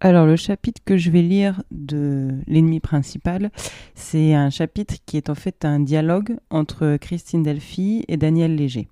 Alors 0.00 0.26
le 0.26 0.36
chapitre 0.36 0.80
que 0.84 0.96
je 0.96 1.10
vais 1.10 1.22
lire 1.22 1.60
de 1.72 2.38
l'ennemi 2.46 2.78
principal, 2.78 3.50
c'est 3.96 4.32
un 4.32 4.48
chapitre 4.48 4.94
qui 5.04 5.16
est 5.16 5.28
en 5.28 5.34
fait 5.34 5.64
un 5.64 5.80
dialogue 5.80 6.38
entre 6.50 6.96
Christine 6.98 7.42
Delphi 7.42 8.04
et 8.06 8.16
Daniel 8.16 8.54
Léger. 8.54 8.88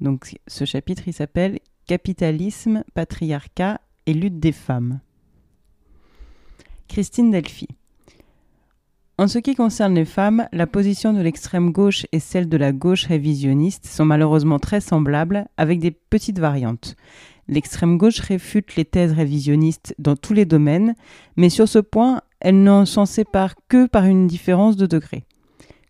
Donc 0.00 0.36
ce 0.48 0.64
chapitre 0.64 1.04
il 1.06 1.12
s'appelle 1.12 1.60
Capitalisme, 1.86 2.82
patriarcat 2.94 3.80
et 4.06 4.14
lutte 4.14 4.40
des 4.40 4.50
femmes. 4.50 4.98
Christine 6.88 7.30
Delphi. 7.30 7.68
En 9.18 9.28
ce 9.28 9.38
qui 9.38 9.54
concerne 9.54 9.94
les 9.94 10.04
femmes, 10.04 10.48
la 10.52 10.66
position 10.66 11.12
de 11.12 11.20
l'extrême 11.20 11.70
gauche 11.70 12.04
et 12.10 12.18
celle 12.18 12.48
de 12.48 12.56
la 12.56 12.72
gauche 12.72 13.06
révisionniste 13.06 13.86
sont 13.86 14.04
malheureusement 14.04 14.58
très 14.58 14.80
semblables, 14.80 15.46
avec 15.56 15.78
des 15.78 15.92
petites 15.92 16.38
variantes. 16.38 16.96
L'extrême 17.48 17.96
gauche 17.96 18.20
réfute 18.20 18.76
les 18.76 18.84
thèses 18.84 19.12
révisionnistes 19.12 19.94
dans 19.98 20.16
tous 20.16 20.32
les 20.32 20.44
domaines, 20.44 20.94
mais 21.36 21.48
sur 21.48 21.68
ce 21.68 21.78
point, 21.78 22.20
elle 22.40 22.62
n'en 22.62 22.84
s'en 22.84 23.06
sépare 23.06 23.54
que 23.68 23.86
par 23.86 24.04
une 24.04 24.26
différence 24.26 24.76
de 24.76 24.86
degré. 24.86 25.24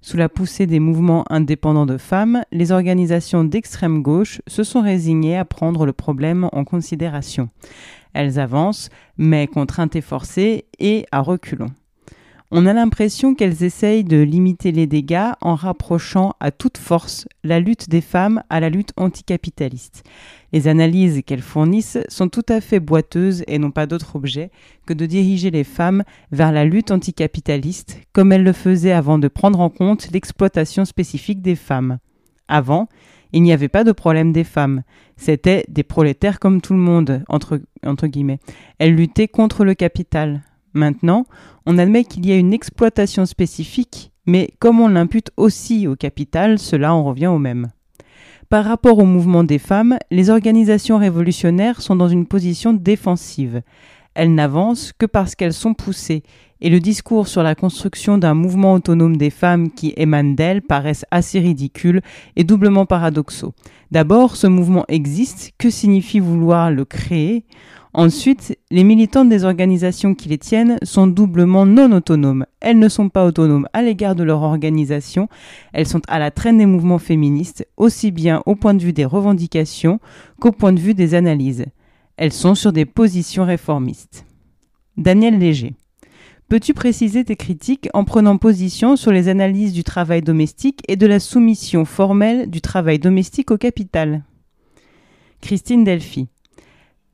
Sous 0.02 0.16
la 0.16 0.28
poussée 0.28 0.66
des 0.66 0.78
mouvements 0.78 1.24
indépendants 1.30 1.86
de 1.86 1.96
femmes, 1.96 2.42
les 2.52 2.70
organisations 2.70 3.42
d'extrême 3.42 4.02
gauche 4.02 4.40
se 4.46 4.62
sont 4.62 4.80
résignées 4.80 5.36
à 5.36 5.44
prendre 5.44 5.84
le 5.84 5.92
problème 5.92 6.48
en 6.52 6.64
considération. 6.64 7.48
Elles 8.12 8.38
avancent, 8.38 8.88
mais 9.18 9.46
contraintes 9.46 9.96
et 9.96 10.00
forcées, 10.00 10.66
et 10.78 11.06
à 11.10 11.20
reculons. 11.20 11.72
On 12.52 12.64
a 12.66 12.72
l'impression 12.72 13.34
qu'elles 13.34 13.64
essayent 13.64 14.04
de 14.04 14.18
limiter 14.18 14.70
les 14.70 14.86
dégâts 14.86 15.32
en 15.40 15.56
rapprochant 15.56 16.34
à 16.38 16.52
toute 16.52 16.78
force 16.78 17.26
la 17.42 17.58
lutte 17.58 17.88
des 17.88 18.00
femmes 18.00 18.40
à 18.50 18.60
la 18.60 18.68
lutte 18.68 18.92
anticapitaliste. 18.96 20.04
Les 20.52 20.68
analyses 20.68 21.22
qu'elles 21.26 21.42
fournissent 21.42 21.98
sont 22.08 22.28
tout 22.28 22.44
à 22.48 22.60
fait 22.60 22.78
boiteuses 22.78 23.42
et 23.48 23.58
n'ont 23.58 23.72
pas 23.72 23.86
d'autre 23.86 24.14
objet 24.14 24.52
que 24.86 24.94
de 24.94 25.06
diriger 25.06 25.50
les 25.50 25.64
femmes 25.64 26.04
vers 26.30 26.52
la 26.52 26.64
lutte 26.64 26.92
anticapitaliste, 26.92 27.98
comme 28.12 28.30
elles 28.30 28.44
le 28.44 28.52
faisaient 28.52 28.92
avant 28.92 29.18
de 29.18 29.26
prendre 29.26 29.58
en 29.58 29.68
compte 29.68 30.08
l'exploitation 30.12 30.84
spécifique 30.84 31.42
des 31.42 31.56
femmes. 31.56 31.98
Avant, 32.46 32.88
il 33.32 33.42
n'y 33.42 33.52
avait 33.52 33.68
pas 33.68 33.82
de 33.82 33.90
problème 33.90 34.32
des 34.32 34.44
femmes. 34.44 34.82
C'étaient 35.16 35.64
des 35.68 35.82
prolétaires 35.82 36.38
comme 36.38 36.60
tout 36.60 36.74
le 36.74 36.78
monde, 36.78 37.24
entre, 37.28 37.60
entre 37.84 38.06
guillemets. 38.06 38.38
Elles 38.78 38.94
luttaient 38.94 39.26
contre 39.26 39.64
le 39.64 39.74
capital. 39.74 40.42
Maintenant, 40.76 41.24
on 41.64 41.78
admet 41.78 42.04
qu'il 42.04 42.26
y 42.26 42.32
a 42.32 42.36
une 42.36 42.52
exploitation 42.52 43.24
spécifique, 43.24 44.12
mais 44.26 44.50
comme 44.58 44.78
on 44.78 44.88
l'impute 44.88 45.30
aussi 45.38 45.88
au 45.88 45.96
capital, 45.96 46.58
cela 46.58 46.94
en 46.94 47.02
revient 47.02 47.28
au 47.28 47.38
même. 47.38 47.68
Par 48.50 48.66
rapport 48.66 48.98
au 48.98 49.06
mouvement 49.06 49.42
des 49.42 49.58
femmes, 49.58 49.96
les 50.10 50.28
organisations 50.28 50.98
révolutionnaires 50.98 51.80
sont 51.80 51.96
dans 51.96 52.08
une 52.08 52.26
position 52.26 52.74
défensive. 52.74 53.62
Elles 54.14 54.34
n'avancent 54.34 54.92
que 54.92 55.06
parce 55.06 55.34
qu'elles 55.34 55.54
sont 55.54 55.72
poussées, 55.72 56.22
et 56.60 56.68
le 56.68 56.80
discours 56.80 57.26
sur 57.26 57.42
la 57.42 57.54
construction 57.54 58.18
d'un 58.18 58.34
mouvement 58.34 58.74
autonome 58.74 59.16
des 59.16 59.30
femmes 59.30 59.70
qui 59.70 59.94
émane 59.96 60.34
d'elles 60.34 60.62
paraissent 60.62 61.06
assez 61.10 61.40
ridicules 61.40 62.02
et 62.36 62.44
doublement 62.44 62.84
paradoxaux. 62.84 63.54
D'abord, 63.90 64.36
ce 64.36 64.46
mouvement 64.46 64.84
existe, 64.88 65.52
que 65.56 65.70
signifie 65.70 66.20
vouloir 66.20 66.70
le 66.70 66.84
créer? 66.84 67.44
Ensuite, 67.98 68.58
les 68.70 68.84
militantes 68.84 69.30
des 69.30 69.44
organisations 69.44 70.14
qui 70.14 70.28
les 70.28 70.36
tiennent 70.36 70.76
sont 70.82 71.06
doublement 71.06 71.64
non 71.64 71.92
autonomes. 71.92 72.44
Elles 72.60 72.78
ne 72.78 72.90
sont 72.90 73.08
pas 73.08 73.24
autonomes 73.24 73.68
à 73.72 73.80
l'égard 73.80 74.14
de 74.14 74.22
leur 74.22 74.42
organisation, 74.42 75.30
elles 75.72 75.88
sont 75.88 76.02
à 76.06 76.18
la 76.18 76.30
traîne 76.30 76.58
des 76.58 76.66
mouvements 76.66 76.98
féministes, 76.98 77.66
aussi 77.78 78.10
bien 78.10 78.42
au 78.44 78.54
point 78.54 78.74
de 78.74 78.82
vue 78.82 78.92
des 78.92 79.06
revendications 79.06 79.98
qu'au 80.38 80.52
point 80.52 80.74
de 80.74 80.78
vue 80.78 80.92
des 80.92 81.14
analyses. 81.14 81.64
Elles 82.18 82.34
sont 82.34 82.54
sur 82.54 82.70
des 82.70 82.84
positions 82.84 83.46
réformistes. 83.46 84.26
Daniel 84.98 85.38
Léger. 85.38 85.72
Peux-tu 86.50 86.74
préciser 86.74 87.24
tes 87.24 87.36
critiques 87.36 87.88
en 87.94 88.04
prenant 88.04 88.36
position 88.36 88.96
sur 88.96 89.10
les 89.10 89.28
analyses 89.28 89.72
du 89.72 89.84
travail 89.84 90.20
domestique 90.20 90.82
et 90.86 90.96
de 90.96 91.06
la 91.06 91.18
soumission 91.18 91.86
formelle 91.86 92.50
du 92.50 92.60
travail 92.60 92.98
domestique 92.98 93.50
au 93.50 93.56
capital? 93.56 94.22
Christine 95.40 95.82
Delphi. 95.82 96.28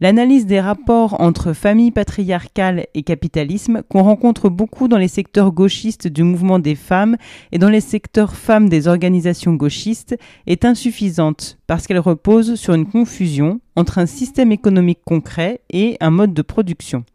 L'analyse 0.03 0.47
des 0.47 0.59
rapports 0.59 1.21
entre 1.21 1.53
famille 1.53 1.93
patriarcale 1.93 2.87
et 2.93 3.05
capitalisme, 3.05 3.83
qu'on 3.89 4.03
rencontre 4.03 4.49
beaucoup 4.49 4.89
dans 4.89 4.99
les 4.99 5.07
secteurs 5.07 5.53
gauchistes 5.53 6.09
du 6.09 6.25
mouvement 6.25 6.59
des 6.59 6.75
femmes 6.75 7.17
et 7.53 7.59
dans 7.59 7.69
les 7.69 7.81
secteurs 7.81 8.35
femmes 8.35 8.69
des 8.69 8.89
organisations 8.89 9.55
gauchistes, 9.55 10.19
est 10.49 10.65
insuffisante 10.65 11.57
parce 11.73 11.87
qu'elle 11.87 12.01
repose 12.01 12.57
sur 12.57 12.75
une 12.75 12.85
confusion 12.85 13.63
entre 13.77 13.97
un 13.97 14.05
système 14.05 14.53
économique 14.53 15.01
concret 15.07 15.63
et 15.71 15.97
un 16.03 16.11
mode 16.11 16.35
de 16.35 16.43
production. 16.43 17.07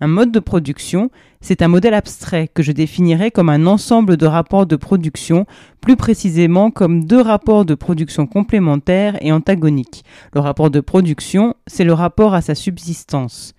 Un 0.00 0.06
mode 0.06 0.30
de 0.30 0.38
production, 0.38 1.10
c'est 1.40 1.60
un 1.60 1.66
modèle 1.66 1.92
abstrait 1.92 2.46
que 2.46 2.62
je 2.62 2.70
définirais 2.70 3.32
comme 3.32 3.48
un 3.48 3.66
ensemble 3.66 4.16
de 4.16 4.26
rapports 4.26 4.64
de 4.64 4.76
production, 4.76 5.44
plus 5.80 5.96
précisément 5.96 6.70
comme 6.70 7.02
deux 7.02 7.20
rapports 7.20 7.64
de 7.64 7.74
production 7.74 8.28
complémentaires 8.28 9.18
et 9.22 9.32
antagoniques. 9.32 10.04
Le 10.32 10.40
rapport 10.40 10.70
de 10.70 10.78
production, 10.78 11.54
c'est 11.66 11.82
le 11.82 11.92
rapport 11.92 12.32
à 12.32 12.42
sa 12.42 12.54
subsistance. 12.54 13.54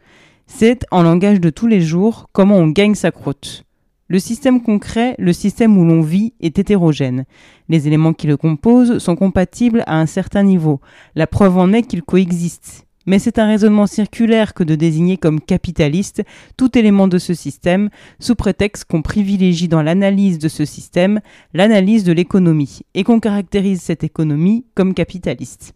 C'est, 0.46 0.86
en 0.92 1.04
langage 1.04 1.42
de 1.42 1.50
tous 1.50 1.68
les 1.68 1.82
jours, 1.82 2.30
comment 2.32 2.56
on 2.56 2.70
gagne 2.70 2.96
sa 2.96 3.12
croûte. 3.12 3.67
Le 4.10 4.20
système 4.20 4.62
concret, 4.62 5.16
le 5.20 5.34
système 5.34 5.78
où 5.78 5.84
l'on 5.84 6.02
vit, 6.02 6.34
est 6.40 6.58
hétérogène. 6.60 7.26
Les 7.68 7.88
éléments 7.88 8.14
qui 8.14 8.28
le 8.28 8.38
composent 8.38 9.00
sont 9.00 9.16
compatibles 9.16 9.84
à 9.86 10.00
un 10.00 10.06
certain 10.06 10.44
niveau. 10.44 10.80
La 11.16 11.28
preuve 11.28 11.58
en 11.58 11.74
est 11.74 11.84
qu'ils 11.84 12.04
coexistent 12.04 12.88
mais 13.08 13.18
c'est 13.20 13.40
un 13.40 13.48
raisonnement 13.48 13.88
circulaire 13.88 14.54
que 14.54 14.64
de 14.64 14.76
désigner 14.76 15.18
comme 15.18 15.42
capitaliste 15.42 16.24
tout 16.58 16.78
élément 16.78 17.08
de 17.08 17.18
ce 17.18 17.34
système, 17.34 17.90
sous 18.20 18.36
prétexte 18.36 18.86
qu'on 18.86 19.02
privilégie 19.02 19.70
dans 19.70 19.82
l'analyse 19.82 20.38
de 20.38 20.50
ce 20.50 20.66
système 20.66 21.22
l'analyse 21.54 22.04
de 22.04 22.12
l'économie, 22.12 22.82
et 22.94 23.04
qu'on 23.04 23.20
caractérise 23.20 23.82
cette 23.82 24.04
économie 24.04 24.66
comme 24.76 24.94
capitaliste. 24.94 25.74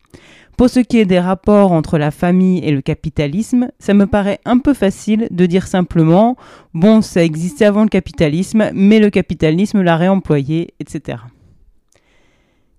Pour 0.61 0.69
ce 0.69 0.79
qui 0.79 0.99
est 0.99 1.05
des 1.05 1.19
rapports 1.19 1.71
entre 1.71 1.97
la 1.97 2.11
famille 2.11 2.63
et 2.63 2.69
le 2.69 2.81
capitalisme, 2.81 3.71
ça 3.79 3.95
me 3.95 4.05
paraît 4.05 4.39
un 4.45 4.59
peu 4.59 4.75
facile 4.75 5.27
de 5.31 5.47
dire 5.47 5.65
simplement 5.65 6.35
bon, 6.75 7.01
ça 7.01 7.23
existait 7.23 7.65
avant 7.65 7.81
le 7.81 7.89
capitalisme, 7.89 8.69
mais 8.71 8.99
le 8.99 9.09
capitalisme 9.09 9.81
l'a 9.81 9.97
réemployé, 9.97 10.75
etc. 10.79 11.17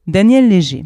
Daniel 0.06 0.48
Léger. 0.48 0.84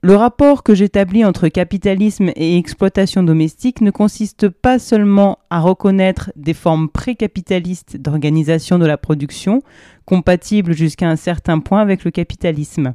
Le 0.00 0.16
rapport 0.16 0.62
que 0.62 0.74
j'établis 0.74 1.26
entre 1.26 1.48
capitalisme 1.48 2.30
et 2.34 2.56
exploitation 2.56 3.22
domestique 3.22 3.82
ne 3.82 3.90
consiste 3.90 4.48
pas 4.48 4.78
seulement 4.78 5.38
à 5.50 5.60
reconnaître 5.60 6.32
des 6.34 6.54
formes 6.54 6.88
pré-capitalistes 6.88 7.98
d'organisation 7.98 8.78
de 8.78 8.86
la 8.86 8.96
production, 8.96 9.60
compatibles 10.06 10.72
jusqu'à 10.72 11.10
un 11.10 11.16
certain 11.16 11.58
point 11.58 11.82
avec 11.82 12.04
le 12.04 12.10
capitalisme. 12.10 12.94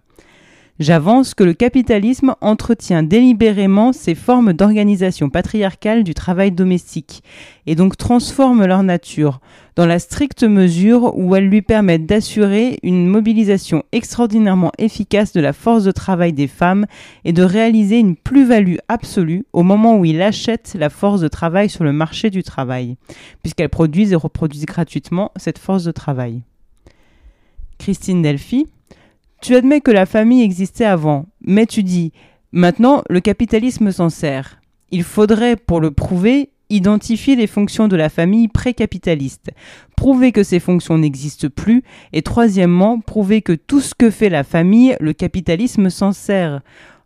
J'avance 0.79 1.33
que 1.33 1.43
le 1.43 1.55
capitalisme 1.55 2.35
entretient 2.39 3.01
délibérément 3.01 3.93
ces 3.93 4.13
formes 4.13 4.53
d'organisation 4.53 5.31
patriarcale 5.31 6.03
du 6.03 6.13
travail 6.13 6.51
domestique 6.51 7.23
et 7.65 7.73
donc 7.73 7.97
transforme 7.97 8.63
leur 8.63 8.83
nature 8.83 9.39
dans 9.75 9.87
la 9.87 9.97
stricte 9.97 10.43
mesure 10.43 11.17
où 11.17 11.35
elles 11.35 11.49
lui 11.49 11.63
permettent 11.63 12.05
d'assurer 12.05 12.77
une 12.83 13.07
mobilisation 13.07 13.83
extraordinairement 13.91 14.71
efficace 14.77 15.33
de 15.33 15.41
la 15.41 15.51
force 15.51 15.83
de 15.83 15.91
travail 15.91 16.31
des 16.31 16.47
femmes 16.47 16.85
et 17.25 17.33
de 17.33 17.41
réaliser 17.41 17.97
une 17.97 18.15
plus-value 18.15 18.77
absolue 18.87 19.45
au 19.53 19.63
moment 19.63 19.97
où 19.97 20.05
il 20.05 20.21
achète 20.21 20.75
la 20.77 20.91
force 20.91 21.21
de 21.21 21.27
travail 21.27 21.69
sur 21.69 21.85
le 21.85 21.93
marché 21.93 22.29
du 22.29 22.43
travail, 22.43 22.97
puisqu'elles 23.41 23.69
produisent 23.69 24.13
et 24.13 24.15
reproduisent 24.15 24.65
gratuitement 24.65 25.31
cette 25.37 25.59
force 25.59 25.83
de 25.85 25.91
travail. 25.91 26.41
Christine 27.79 28.21
Delphi, 28.21 28.65
tu 29.41 29.55
admets 29.55 29.81
que 29.81 29.91
la 29.91 30.05
famille 30.05 30.43
existait 30.43 30.85
avant, 30.85 31.25
mais 31.41 31.65
tu 31.65 31.83
dis 31.83 32.11
maintenant 32.51 33.03
le 33.09 33.19
capitalisme 33.19 33.91
s'en 33.91 34.09
sert. 34.09 34.59
Il 34.91 35.03
faudrait, 35.03 35.55
pour 35.55 35.81
le 35.81 35.91
prouver, 35.91 36.51
identifier 36.69 37.35
les 37.35 37.47
fonctions 37.47 37.87
de 37.87 37.95
la 37.95 38.09
famille 38.09 38.47
pré-capitaliste, 38.47 39.51
prouver 39.95 40.31
que 40.31 40.43
ces 40.43 40.59
fonctions 40.59 40.97
n'existent 40.97 41.49
plus, 41.53 41.83
et 42.13 42.21
troisièmement, 42.21 42.99
prouver 42.99 43.41
que 43.41 43.53
tout 43.53 43.81
ce 43.81 43.95
que 43.95 44.09
fait 44.09 44.29
la 44.29 44.43
famille, 44.43 44.95
le 44.99 45.13
capitalisme 45.13 45.89
s'en 45.89 46.11
sert. 46.11 46.61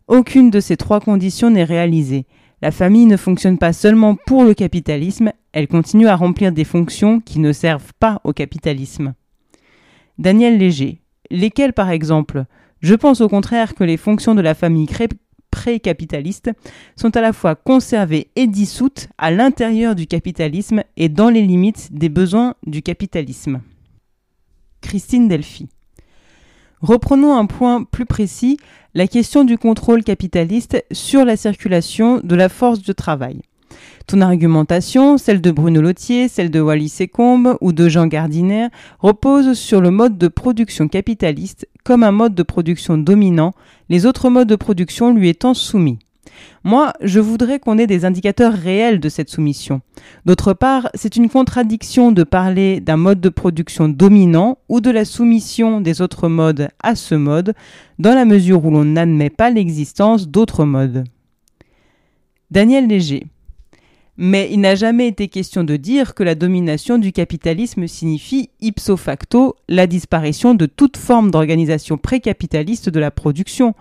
Aucune 0.08 0.50
de 0.50 0.60
ces 0.60 0.76
trois 0.76 1.00
conditions 1.00 1.50
n'est 1.50 1.64
réalisée. 1.64 2.26
La 2.60 2.70
famille 2.70 3.06
ne 3.06 3.16
fonctionne 3.16 3.58
pas 3.58 3.72
seulement 3.72 4.14
pour 4.14 4.44
le 4.44 4.54
capitalisme, 4.54 5.32
elle 5.52 5.68
continue 5.68 6.06
à 6.06 6.16
remplir 6.16 6.52
des 6.52 6.64
fonctions 6.64 7.20
qui 7.20 7.38
ne 7.38 7.52
servent 7.52 7.92
pas 7.98 8.20
au 8.24 8.32
capitalisme. 8.32 9.14
Daniel 10.18 10.58
Léger, 10.58 11.01
Lesquelles, 11.30 11.72
par 11.72 11.90
exemple? 11.90 12.44
Je 12.80 12.94
pense 12.94 13.20
au 13.20 13.28
contraire 13.28 13.74
que 13.74 13.84
les 13.84 13.96
fonctions 13.96 14.34
de 14.34 14.40
la 14.40 14.54
famille 14.54 14.88
pré-capitaliste 15.50 16.50
sont 16.96 17.16
à 17.16 17.20
la 17.20 17.32
fois 17.32 17.54
conservées 17.54 18.30
et 18.34 18.48
dissoutes 18.48 19.08
à 19.18 19.30
l'intérieur 19.30 19.94
du 19.94 20.06
capitalisme 20.06 20.82
et 20.96 21.08
dans 21.08 21.30
les 21.30 21.42
limites 21.42 21.92
des 21.92 22.08
besoins 22.08 22.54
du 22.66 22.82
capitalisme. 22.82 23.60
Christine 24.80 25.28
Delphi. 25.28 25.68
Reprenons 26.80 27.36
un 27.36 27.46
point 27.46 27.84
plus 27.84 28.06
précis, 28.06 28.58
la 28.94 29.06
question 29.06 29.44
du 29.44 29.56
contrôle 29.56 30.02
capitaliste 30.02 30.84
sur 30.90 31.24
la 31.24 31.36
circulation 31.36 32.20
de 32.24 32.34
la 32.34 32.48
force 32.48 32.82
de 32.82 32.92
travail. 32.92 33.42
Ton 34.06 34.20
argumentation, 34.20 35.18
celle 35.18 35.40
de 35.40 35.50
Bruno 35.50 35.80
Lottier, 35.80 36.28
celle 36.28 36.50
de 36.50 36.60
Wallis 36.60 37.08
Combe 37.12 37.56
ou 37.60 37.72
de 37.72 37.88
Jean 37.88 38.06
Gardiner, 38.06 38.68
repose 38.98 39.54
sur 39.54 39.80
le 39.80 39.90
mode 39.90 40.18
de 40.18 40.28
production 40.28 40.88
capitaliste 40.88 41.68
comme 41.84 42.02
un 42.02 42.12
mode 42.12 42.34
de 42.34 42.42
production 42.42 42.98
dominant, 42.98 43.52
les 43.88 44.06
autres 44.06 44.30
modes 44.30 44.48
de 44.48 44.56
production 44.56 45.12
lui 45.14 45.28
étant 45.28 45.54
soumis. 45.54 45.98
Moi, 46.64 46.92
je 47.00 47.20
voudrais 47.20 47.58
qu'on 47.58 47.78
ait 47.78 47.86
des 47.86 48.04
indicateurs 48.04 48.52
réels 48.52 49.00
de 49.00 49.08
cette 49.08 49.28
soumission. 49.28 49.80
D'autre 50.24 50.52
part, 50.52 50.88
c'est 50.94 51.16
une 51.16 51.28
contradiction 51.28 52.12
de 52.12 52.22
parler 52.22 52.80
d'un 52.80 52.96
mode 52.96 53.20
de 53.20 53.28
production 53.28 53.88
dominant 53.88 54.58
ou 54.68 54.80
de 54.80 54.90
la 54.90 55.04
soumission 55.04 55.80
des 55.80 56.00
autres 56.00 56.28
modes 56.28 56.68
à 56.82 56.94
ce 56.94 57.14
mode, 57.14 57.54
dans 57.98 58.14
la 58.14 58.24
mesure 58.24 58.64
où 58.64 58.70
l'on 58.70 58.84
n'admet 58.84 59.30
pas 59.30 59.50
l'existence 59.50 60.28
d'autres 60.28 60.64
modes. 60.64 61.04
Daniel 62.50 62.86
Léger. 62.86 63.26
Mais 64.18 64.48
il 64.50 64.60
n'a 64.60 64.74
jamais 64.74 65.08
été 65.08 65.28
question 65.28 65.64
de 65.64 65.76
dire 65.76 66.14
que 66.14 66.22
la 66.22 66.34
domination 66.34 66.98
du 66.98 67.12
capitalisme 67.12 67.86
signifie 67.86 68.50
ipso 68.60 68.96
facto 68.96 69.56
la 69.68 69.86
disparition 69.86 70.54
de 70.54 70.66
toute 70.66 70.98
forme 70.98 71.30
d'organisation 71.30 71.96
précapitaliste 71.96 72.90
de 72.90 73.00
la 73.00 73.10
production. 73.10 73.74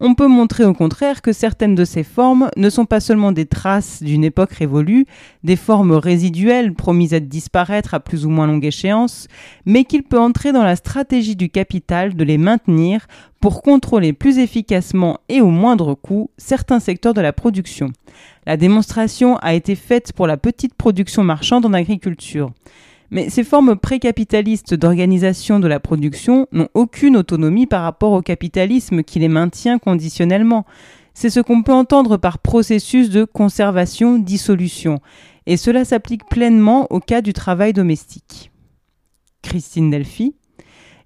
On 0.00 0.14
peut 0.14 0.26
montrer 0.26 0.64
au 0.64 0.74
contraire 0.74 1.22
que 1.22 1.32
certaines 1.32 1.76
de 1.76 1.84
ces 1.84 2.02
formes 2.02 2.50
ne 2.56 2.68
sont 2.68 2.84
pas 2.84 2.98
seulement 2.98 3.30
des 3.30 3.46
traces 3.46 4.02
d'une 4.02 4.24
époque 4.24 4.52
révolue, 4.52 5.06
des 5.44 5.54
formes 5.54 5.92
résiduelles 5.92 6.74
promises 6.74 7.14
à 7.14 7.20
disparaître 7.20 7.94
à 7.94 8.00
plus 8.00 8.26
ou 8.26 8.28
moins 8.28 8.48
longue 8.48 8.64
échéance, 8.64 9.28
mais 9.66 9.84
qu'il 9.84 10.02
peut 10.02 10.18
entrer 10.18 10.50
dans 10.52 10.64
la 10.64 10.74
stratégie 10.74 11.36
du 11.36 11.48
capital 11.48 12.16
de 12.16 12.24
les 12.24 12.38
maintenir 12.38 13.06
pour 13.40 13.62
contrôler 13.62 14.12
plus 14.12 14.38
efficacement 14.38 15.20
et 15.28 15.40
au 15.40 15.50
moindre 15.50 15.94
coût 15.94 16.28
certains 16.38 16.80
secteurs 16.80 17.14
de 17.14 17.20
la 17.20 17.32
production. 17.32 17.92
La 18.46 18.56
démonstration 18.56 19.36
a 19.36 19.54
été 19.54 19.76
faite 19.76 20.12
pour 20.12 20.26
la 20.26 20.36
petite 20.36 20.74
production 20.74 21.22
marchande 21.22 21.66
en 21.66 21.72
agriculture. 21.72 22.50
Mais 23.10 23.30
ces 23.30 23.44
formes 23.44 23.76
précapitalistes 23.76 24.74
d'organisation 24.74 25.60
de 25.60 25.68
la 25.68 25.80
production 25.80 26.46
n'ont 26.52 26.68
aucune 26.74 27.16
autonomie 27.16 27.66
par 27.66 27.82
rapport 27.82 28.12
au 28.12 28.22
capitalisme 28.22 29.02
qui 29.02 29.18
les 29.18 29.28
maintient 29.28 29.78
conditionnellement. 29.78 30.64
C'est 31.14 31.30
ce 31.30 31.40
qu'on 31.40 31.62
peut 31.62 31.72
entendre 31.72 32.16
par 32.16 32.38
processus 32.38 33.10
de 33.10 33.24
conservation-dissolution, 33.24 35.00
et 35.46 35.56
cela 35.56 35.84
s'applique 35.84 36.26
pleinement 36.28 36.86
au 36.90 36.98
cas 36.98 37.20
du 37.20 37.32
travail 37.32 37.72
domestique. 37.72 38.50
Christine 39.42 39.90
Delphi. 39.90 40.34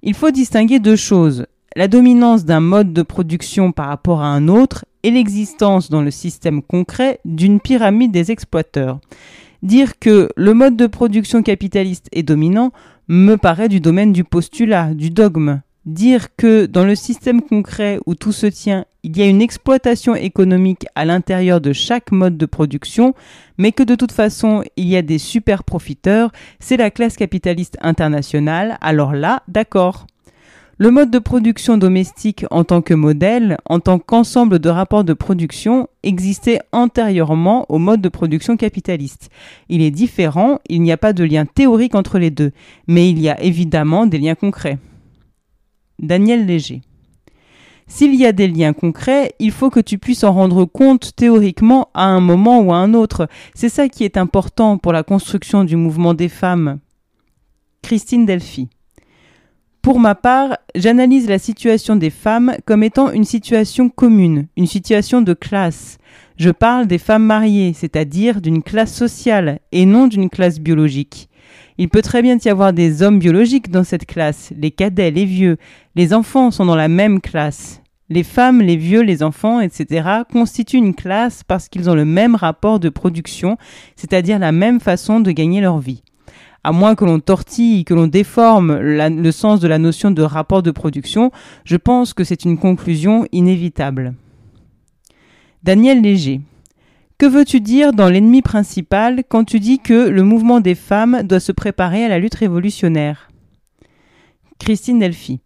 Il 0.03 0.15
faut 0.15 0.31
distinguer 0.31 0.79
deux 0.79 0.97
choses, 0.97 1.47
la 1.77 1.89
dominance 1.89 2.45
d'un 2.45 2.61
mode 2.61 2.93
de 2.93 3.03
production 3.03 3.73
par 3.73 3.89
rapport 3.89 4.23
à 4.23 4.29
un 4.29 4.49
autre 4.49 4.85
et 5.03 5.11
l'existence 5.11 5.91
dans 5.91 6.03
le 6.03 6.11
système 6.11 6.63
concret 6.63 7.21
d'une 7.25 7.61
pyramide 7.61 8.13
des 8.13 8.31
exploiteurs. 8.31 9.01
Dire 9.63 9.99
que 9.99 10.29
le 10.37 10.55
mode 10.55 10.77
de 10.77 10.87
production 10.87 11.43
capitaliste 11.43 12.07
est 12.13 12.23
dominant 12.23 12.73
me 13.09 13.37
paraît 13.37 13.69
du 13.69 13.81
domaine 13.81 14.13
du 14.13 14.23
postulat, 14.23 14.95
du 14.95 15.11
dogme. 15.11 15.63
Dire 15.85 16.37
que 16.37 16.67
dans 16.67 16.85
le 16.85 16.95
système 16.95 17.41
concret 17.41 17.99
où 18.07 18.15
tout 18.15 18.33
se 18.33 18.47
tient, 18.47 18.85
il 19.03 19.17
y 19.17 19.23
a 19.23 19.27
une 19.27 19.41
exploitation 19.41 20.15
économique 20.15 20.87
à 20.95 21.07
l'intérieur 21.07 21.61
de 21.61 21.73
chaque 21.73 22.13
mode 22.13 22.37
de 22.37 22.47
production, 22.47 23.15
mais 23.57 23.73
que 23.73 23.83
de 23.83 23.95
toute 23.95 24.13
façon 24.13 24.63
il 24.77 24.87
y 24.87 24.97
a 24.97 25.03
des 25.03 25.19
super 25.19 25.65
profiteurs, 25.65 26.31
c'est 26.61 26.77
la 26.77 26.91
classe 26.91 27.17
capitaliste 27.17 27.79
internationale, 27.81 28.77
alors 28.81 29.15
là, 29.15 29.43
d'accord. 29.49 30.07
Le 30.81 30.93
mode 30.93 31.11
de 31.11 31.19
production 31.19 31.77
domestique 31.77 32.45
en 32.53 32.63
tant 32.63 32.83
que 32.83 32.95
modèle, 32.95 33.59
en 33.65 33.81
tant 33.81 33.99
qu'ensemble 33.99 34.61
de 34.61 34.69
rapports 34.69 35.03
de 35.03 35.13
production, 35.13 35.89
existait 36.05 36.61
antérieurement 36.71 37.67
au 37.69 37.79
mode 37.79 38.01
de 38.01 38.09
production 38.09 38.57
capitaliste. 38.57 39.29
Il 39.69 39.83
est 39.83 39.91
différent, 39.91 40.61
il 40.69 40.83
n'y 40.83 40.93
a 40.93 40.97
pas 40.97 41.13
de 41.13 41.25
lien 41.25 41.47
théorique 41.47 41.97
entre 41.97 42.21
les 42.21 42.31
deux, 42.31 42.53
mais 42.87 43.11
il 43.11 43.19
y 43.19 43.29
a 43.29 43.43
évidemment 43.43 44.07
des 44.07 44.19
liens 44.19 44.37
concrets. 44.37 44.79
Daniel 45.99 46.47
Léger. 46.47 46.83
S'il 47.89 48.15
y 48.15 48.25
a 48.25 48.31
des 48.31 48.47
liens 48.47 48.73
concrets, 48.73 49.33
il 49.41 49.51
faut 49.51 49.71
que 49.71 49.81
tu 49.81 49.99
puisses 49.99 50.23
en 50.23 50.33
rendre 50.33 50.65
compte 50.65 51.17
théoriquement 51.17 51.89
à 51.93 52.05
un 52.05 52.21
moment 52.21 52.61
ou 52.61 52.73
à 52.73 52.77
un 52.77 52.95
autre. 52.95 53.27
C'est 53.53 53.69
ça 53.69 53.89
qui 53.89 54.05
est 54.05 54.17
important 54.17 54.79
pour 54.79 54.93
la 54.93 55.03
construction 55.03 55.65
du 55.65 55.75
mouvement 55.75 56.15
des 56.15 56.29
femmes. 56.29 56.79
Christine 57.83 58.27
Delphi. 58.27 58.69
Pour 59.83 60.01
ma 60.01 60.15
part, 60.15 60.57
j'analyse 60.75 61.29
la 61.29 61.39
situation 61.39 61.97
des 61.97 62.11
femmes 62.11 62.55
comme 62.67 62.83
étant 62.83 63.13
une 63.13 63.25
situation 63.25 63.89
commune, 63.89 64.49
une 64.57 64.67
situation 64.67 65.23
de 65.23 65.35
classe. 65.35 65.99
Je 66.37 66.51
parle 66.51 66.87
des 66.87 66.99
femmes 66.99 67.25
mariées, 67.25 67.73
c'est-à-dire 67.75 68.41
d'une 68.41 68.63
classe 68.63 68.93
sociale 68.93 69.61
et 69.73 69.87
non 69.87 70.09
d'une 70.09 70.31
classe 70.31 70.59
biologique. 70.59 71.29
Il 71.79 71.89
peut 71.89 72.03
très 72.03 72.23
bien 72.23 72.37
y 72.45 72.49
avoir 72.49 72.73
des 72.73 73.03
hommes 73.03 73.21
biologiques 73.21 73.71
dans 73.71 73.85
cette 73.85 74.05
classe, 74.05 74.53
les 74.57 74.73
cadets, 74.73 75.13
les 75.13 75.25
vieux, 75.25 75.59
les 75.95 76.13
enfants 76.13 76.51
sont 76.51 76.67
dans 76.67 76.77
la 76.77 76.89
même 76.89 77.21
classe. 77.21 77.81
Les 78.11 78.25
femmes, 78.25 78.61
les 78.61 78.77
vieux, 78.77 79.03
les 79.03 79.23
enfants, 79.23 79.61
etc. 79.61 80.09
constituent 80.33 80.79
une 80.79 80.95
classe 80.95 81.45
parce 81.45 81.69
qu'ils 81.69 81.89
ont 81.89 81.95
le 81.95 82.07
même 82.07 82.35
rapport 82.35 82.81
de 82.81 82.89
production, 82.89 83.59
c'est-à-dire 83.97 84.39
la 84.39 84.51
même 84.51 84.81
façon 84.81 85.21
de 85.21 85.31
gagner 85.31 85.61
leur 85.61 85.79
vie 85.79 86.03
à 86.69 86.73
moins 86.73 86.95
que 86.95 87.07
l'on 87.07 87.19
tortille, 87.19 87.87
que 87.87 87.95
l'on 87.95 88.09
déforme 88.09 88.79
le 88.79 89.31
sens 89.33 89.59
de 89.59 89.67
la 89.67 89.79
notion 89.79 90.11
de 90.11 90.21
rapport 90.21 90.63
de 90.63 90.71
production, 90.71 91.31
je 91.65 91.77
pense 91.77 92.13
que 92.13 92.25
c'est 92.25 92.45
une 92.45 92.59
conclusion 92.59 93.25
inévitable. 93.33 94.13
Daniel 95.63 96.03
Léger. 96.03 96.43
Que 97.17 97.25
veux-tu 97.25 97.63
dire 97.63 97.95
dans 97.95 98.11
l'ennemi 98.11 98.43
principal 98.43 99.23
quand 99.27 99.45
tu 99.45 99.61
dis 99.61 99.79
que 99.79 100.11
le 100.11 100.23
mouvement 100.25 100.61
des 100.61 100.75
femmes 100.75 101.23
doit 101.23 101.41
se 101.41 101.53
préparer 101.53 102.05
à 102.05 102.09
la 102.09 102.19
lutte 102.19 102.35
révolutionnaire? 102.35 103.31
Christine 104.59 104.99
Delphi. 104.99 105.41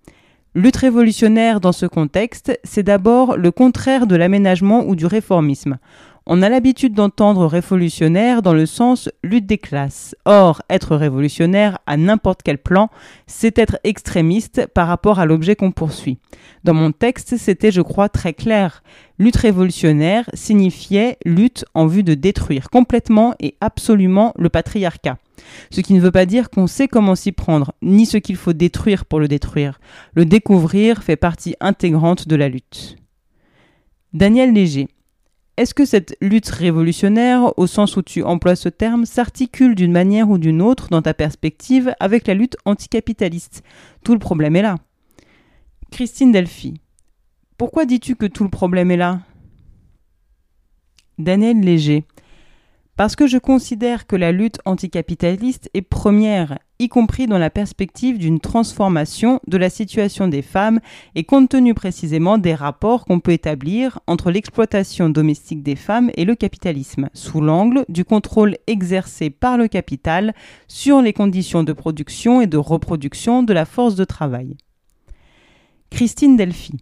Lutte 0.56 0.76
révolutionnaire 0.76 1.60
dans 1.60 1.70
ce 1.70 1.86
contexte, 1.86 2.58
c'est 2.64 2.82
d'abord 2.82 3.36
le 3.36 3.52
contraire 3.52 4.08
de 4.08 4.16
l'aménagement 4.16 4.84
ou 4.88 4.96
du 4.96 5.06
réformisme. 5.06 5.78
On 6.24 6.40
a 6.40 6.48
l'habitude 6.48 6.94
d'entendre 6.94 7.46
révolutionnaire 7.46 8.42
dans 8.42 8.52
le 8.52 8.64
sens 8.64 9.10
lutte 9.24 9.46
des 9.46 9.58
classes. 9.58 10.14
Or, 10.24 10.62
être 10.70 10.94
révolutionnaire 10.94 11.78
à 11.86 11.96
n'importe 11.96 12.42
quel 12.44 12.58
plan, 12.58 12.90
c'est 13.26 13.58
être 13.58 13.78
extrémiste 13.82 14.68
par 14.72 14.86
rapport 14.86 15.18
à 15.18 15.26
l'objet 15.26 15.56
qu'on 15.56 15.72
poursuit. 15.72 16.18
Dans 16.62 16.74
mon 16.74 16.92
texte, 16.92 17.36
c'était, 17.38 17.72
je 17.72 17.80
crois, 17.80 18.08
très 18.08 18.34
clair. 18.34 18.84
Lutte 19.18 19.36
révolutionnaire 19.36 20.30
signifiait 20.32 21.18
lutte 21.24 21.64
en 21.74 21.86
vue 21.86 22.04
de 22.04 22.14
détruire 22.14 22.70
complètement 22.70 23.34
et 23.40 23.56
absolument 23.60 24.32
le 24.36 24.48
patriarcat. 24.48 25.18
Ce 25.70 25.80
qui 25.80 25.92
ne 25.92 26.00
veut 26.00 26.12
pas 26.12 26.26
dire 26.26 26.50
qu'on 26.50 26.68
sait 26.68 26.86
comment 26.86 27.16
s'y 27.16 27.32
prendre, 27.32 27.72
ni 27.82 28.06
ce 28.06 28.16
qu'il 28.16 28.36
faut 28.36 28.52
détruire 28.52 29.06
pour 29.06 29.18
le 29.18 29.26
détruire. 29.26 29.80
Le 30.14 30.24
découvrir 30.24 31.02
fait 31.02 31.16
partie 31.16 31.56
intégrante 31.60 32.28
de 32.28 32.36
la 32.36 32.48
lutte. 32.48 32.96
Daniel 34.12 34.52
Léger. 34.52 34.86
Est-ce 35.58 35.74
que 35.74 35.84
cette 35.84 36.16
lutte 36.22 36.48
révolutionnaire, 36.48 37.56
au 37.58 37.66
sens 37.66 37.96
où 37.96 38.02
tu 38.02 38.22
emploies 38.22 38.56
ce 38.56 38.70
terme, 38.70 39.04
s'articule 39.04 39.74
d'une 39.74 39.92
manière 39.92 40.30
ou 40.30 40.38
d'une 40.38 40.62
autre 40.62 40.88
dans 40.88 41.02
ta 41.02 41.12
perspective 41.12 41.94
avec 42.00 42.26
la 42.26 42.34
lutte 42.34 42.56
anticapitaliste? 42.64 43.62
Tout 44.02 44.14
le 44.14 44.18
problème 44.18 44.56
est 44.56 44.62
là. 44.62 44.76
Christine 45.90 46.32
Delphi. 46.32 46.80
Pourquoi 47.58 47.84
dis-tu 47.84 48.16
que 48.16 48.24
tout 48.24 48.44
le 48.44 48.50
problème 48.50 48.90
est 48.90 48.96
là? 48.96 49.20
Daniel 51.18 51.60
Léger. 51.60 52.06
Parce 52.96 53.16
que 53.16 53.26
je 53.26 53.38
considère 53.38 54.06
que 54.06 54.16
la 54.16 54.32
lutte 54.32 54.60
anticapitaliste 54.66 55.70
est 55.72 55.80
première, 55.80 56.58
y 56.78 56.90
compris 56.90 57.26
dans 57.26 57.38
la 57.38 57.48
perspective 57.48 58.18
d'une 58.18 58.38
transformation 58.38 59.40
de 59.46 59.56
la 59.56 59.70
situation 59.70 60.28
des 60.28 60.42
femmes 60.42 60.78
et 61.14 61.24
compte 61.24 61.48
tenu 61.48 61.72
précisément 61.72 62.36
des 62.36 62.54
rapports 62.54 63.06
qu'on 63.06 63.18
peut 63.18 63.32
établir 63.32 63.98
entre 64.06 64.30
l'exploitation 64.30 65.08
domestique 65.08 65.62
des 65.62 65.76
femmes 65.76 66.10
et 66.16 66.26
le 66.26 66.34
capitalisme, 66.34 67.08
sous 67.14 67.40
l'angle 67.40 67.86
du 67.88 68.04
contrôle 68.04 68.58
exercé 68.66 69.30
par 69.30 69.56
le 69.56 69.68
capital 69.68 70.34
sur 70.68 71.00
les 71.00 71.14
conditions 71.14 71.62
de 71.62 71.72
production 71.72 72.42
et 72.42 72.46
de 72.46 72.58
reproduction 72.58 73.42
de 73.42 73.54
la 73.54 73.64
force 73.64 73.94
de 73.94 74.04
travail. 74.04 74.58
Christine 75.90 76.36
Delphi. 76.36 76.74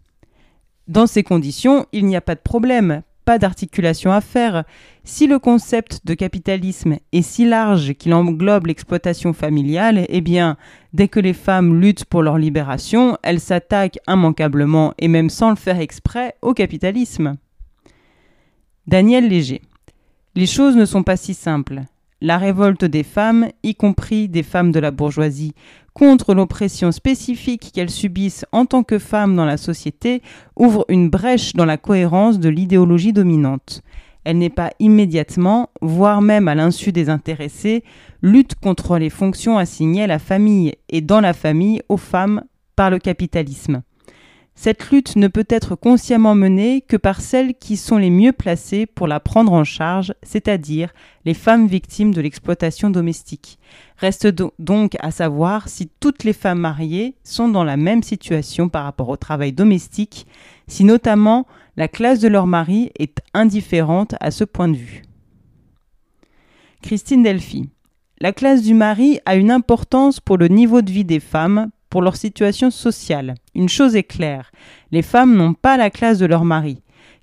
Dans 0.89 1.07
ces 1.07 1.23
conditions, 1.23 1.87
il 1.93 2.05
n'y 2.07 2.17
a 2.17 2.21
pas 2.21 2.35
de 2.35 2.41
problème, 2.41 3.03
d'articulation 3.39 4.13
à 4.13 4.21
faire. 4.21 4.65
Si 5.05 5.27
le 5.27 5.39
concept 5.39 6.07
de 6.07 6.15
capitalisme 6.15 6.97
est 7.13 7.23
si 7.23 7.45
large 7.45 7.95
qu'il 7.95 8.15
englobe 8.15 8.67
l'exploitation 8.67 9.33
familiale, 9.33 10.07
eh 10.09 10.21
bien, 10.21 10.57
dès 10.93 11.09
que 11.09 11.21
les 11.21 11.33
femmes 11.33 11.81
luttent 11.81 12.05
pour 12.05 12.23
leur 12.23 12.39
libération, 12.39 13.17
elles 13.23 13.41
s'attaquent 13.41 13.99
immanquablement, 14.07 14.95
et 14.99 15.09
même 15.09 15.31
sans 15.31 15.51
le 15.51 15.57
faire 15.57 15.81
exprès, 15.81 16.35
au 16.43 16.55
capitalisme. 16.55 17.37
Daniel 18.87 19.29
Léger. 19.29 19.63
Les 20.35 20.47
choses 20.47 20.77
ne 20.77 20.85
sont 20.85 21.03
pas 21.03 21.17
si 21.17 21.35
simples. 21.35 21.83
La 22.23 22.37
révolte 22.37 22.85
des 22.85 23.03
femmes, 23.03 23.49
y 23.63 23.75
compris 23.75 24.29
des 24.29 24.43
femmes 24.43 24.73
de 24.73 24.79
la 24.79 24.91
bourgeoisie, 24.91 25.55
contre 25.95 26.35
l'oppression 26.35 26.93
spécifique 26.93 27.71
qu'elles 27.73 27.91
subissent 27.91 28.45
en 28.53 28.67
tant 28.67 28.83
que 28.83 28.99
femmes 28.99 29.35
dans 29.35 29.47
la 29.47 29.57
société, 29.57 30.23
ouvre 30.55 30.85
une 30.91 31.09
brèche 31.09 31.55
dans 31.55 31.65
la 31.65 31.79
cohérence 31.79 32.39
de 32.39 32.51
l'idéologie 32.51 33.15
dominante. 33.15 33.83
Elle 34.25 34.37
n'est 34.37 34.51
pas 34.51 34.71
immédiatement, 34.79 35.71
voire 35.81 36.21
même 36.21 36.47
à 36.47 36.55
l'insu 36.55 36.93
des 36.93 37.09
intéressés, 37.09 37.85
lutte 38.21 38.55
contre 38.55 38.99
les 38.99 39.09
fonctions 39.09 39.57
assignées 39.57 40.03
à 40.03 40.07
la 40.07 40.19
famille 40.19 40.75
et 40.91 41.01
dans 41.01 41.21
la 41.21 41.33
famille 41.33 41.81
aux 41.89 41.97
femmes 41.97 42.45
par 42.77 42.91
le 42.91 42.99
capitalisme. 42.99 43.83
Cette 44.63 44.91
lutte 44.91 45.17
ne 45.17 45.27
peut 45.27 45.47
être 45.49 45.75
consciemment 45.75 46.35
menée 46.35 46.83
que 46.83 46.99
par 46.99 47.23
celles 47.23 47.55
qui 47.55 47.79
sont 47.79 47.97
les 47.97 48.11
mieux 48.11 48.33
placées 48.33 48.85
pour 48.85 49.07
la 49.07 49.19
prendre 49.19 49.55
en 49.55 49.65
charge, 49.65 50.13
c'est-à-dire 50.23 50.93
les 51.25 51.33
femmes 51.33 51.67
victimes 51.67 52.13
de 52.13 52.21
l'exploitation 52.21 52.91
domestique. 52.91 53.59
Reste 53.97 54.29
donc 54.59 54.99
à 55.01 55.13
savoir 55.13 55.71
si 55.71 55.89
toutes 55.99 56.25
les 56.25 56.35
femmes 56.35 56.59
mariées 56.59 57.17
sont 57.25 57.49
dans 57.49 57.65
la 57.65 57.79
même 57.79 58.03
situation 58.03 58.69
par 58.69 58.85
rapport 58.85 59.09
au 59.09 59.17
travail 59.17 59.55
domestique, 59.55 60.27
si 60.69 60.85
notamment 60.85 61.47
la 61.79 61.89
classe 61.89 62.21
de 62.21 62.29
leur 62.29 62.47
mari 62.47 62.91
est 62.99 63.23
indifférente 63.33 64.15
à 64.21 64.31
ce 64.31 64.45
point 64.45 64.69
de 64.69 64.77
vue. 64.77 65.05
Christine 66.83 67.23
Delphi. 67.23 67.71
La 68.19 68.35
classe 68.35 68.61
du 68.61 68.75
mari 68.75 69.21
a 69.25 69.37
une 69.37 69.51
importance 69.51 70.21
pour 70.21 70.37
le 70.37 70.49
niveau 70.49 70.83
de 70.83 70.93
vie 70.93 71.07
des 71.07 71.19
femmes, 71.19 71.71
pour 71.91 72.03
leur 72.03 72.17
situation 72.17 72.71
sociale. 72.71 73.35
Une 73.55 73.69
chose 73.69 73.97
est 73.97 74.05
claire, 74.05 74.51
les 74.93 75.03
femmes 75.03 75.37
n'ont 75.37 75.55
pas 75.55 75.77
la 75.77 75.91
classe 75.91 76.19
de 76.19 76.27
leur 76.27 76.45
mari. 76.45 76.81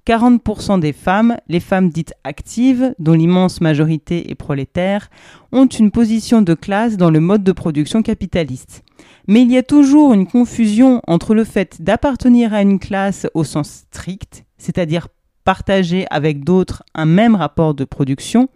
40% 0.08 0.80
des 0.80 0.94
femmes, 0.94 1.36
les 1.50 1.60
femmes 1.60 1.90
dites 1.90 2.14
actives, 2.24 2.96
dont 2.98 3.14
l'immense 3.14 3.60
majorité 3.60 4.32
est 4.32 4.36
prolétaire, 4.36 5.10
ont 5.52 5.66
une 5.66 5.92
position 5.92 6.42
de 6.42 6.54
classe 6.54 6.96
dans 6.96 7.10
le 7.10 7.20
mode 7.20 7.44
de 7.44 7.52
production 7.52 8.02
capitaliste. 8.02 8.84
Mais 9.28 9.42
il 9.42 9.52
y 9.52 9.58
a 9.58 9.64
toujours 9.64 10.14
une 10.14 10.26
confusion 10.26 11.02
entre 11.08 11.36
le 11.36 11.44
fait 11.44 11.82
d'appartenir 11.82 12.54
à 12.54 12.62
une 12.62 12.80
classe 12.80 13.28
au 13.34 13.44
sens 13.44 13.86
strict, 13.92 14.46
c'est-à-dire 14.58 15.10
partager 15.44 16.06
avec 16.10 16.46
d'autres 16.46 16.84
un 16.96 17.06
même 17.06 17.36
rapport 17.36 17.74
de 17.74 17.84
production, 17.84 18.48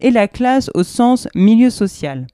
et 0.00 0.10
la 0.10 0.28
classe 0.28 0.70
au 0.74 0.82
sens 0.82 1.26
milieu 1.34 1.70
social. 1.70 2.26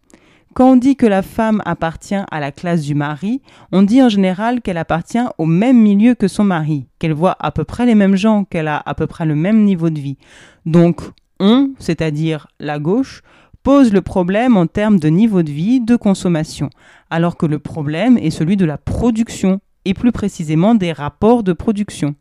Quand 0.59 0.73
on 0.73 0.77
dit 0.77 0.97
que 0.97 1.07
la 1.07 1.23
femme 1.23 1.63
appartient 1.67 2.17
à 2.17 2.41
la 2.41 2.51
classe 2.51 2.83
du 2.83 2.97
mari, 2.97 3.43
on 3.71 3.83
dit 3.83 4.03
en 4.03 4.09
général 4.09 4.61
qu'elle 4.61 4.77
appartient 4.77 5.25
au 5.39 5.47
même 5.47 5.81
milieu 5.81 6.17
que 6.17 6.27
son 6.27 6.43
mari, 6.43 6.89
qu'elle 6.99 7.13
voit 7.13 7.37
à 7.39 7.53
peu 7.53 7.63
près 7.63 7.87
les 7.87 7.95
mêmes 7.95 8.17
gens, 8.17 8.43
qu'elle 8.43 8.67
a 8.67 8.83
à 8.85 8.95
peu 8.95 9.07
près 9.07 9.25
le 9.25 9.37
même 9.37 9.63
niveau 9.63 9.89
de 9.89 10.01
vie. 10.01 10.19
Donc, 10.67 11.01
on, 11.39 11.75
c'est-à-dire 11.79 12.49
la 12.59 12.81
gauche, 12.81 13.23
pose 13.63 13.93
le 13.93 14.03
problème 14.03 14.57
en 14.57 14.67
termes 14.67 14.99
de 14.99 15.09
niveau 15.09 15.45
de 15.45 15.53
vie, 15.53 15.81
de 15.81 15.95
consommation, 15.95 16.71
alors 17.09 17.37
que 17.37 17.47
le 17.47 17.61
problème 17.61 18.19
est 18.19 18.31
celui 18.31 18.57
de 18.57 18.65
la 18.65 18.79
production, 18.79 19.61
et 19.85 19.95
plus 19.95 20.11
précisément 20.11 20.75
des 20.75 20.91
rapports 20.91 21.45
de 21.45 21.53
production. 21.53 22.17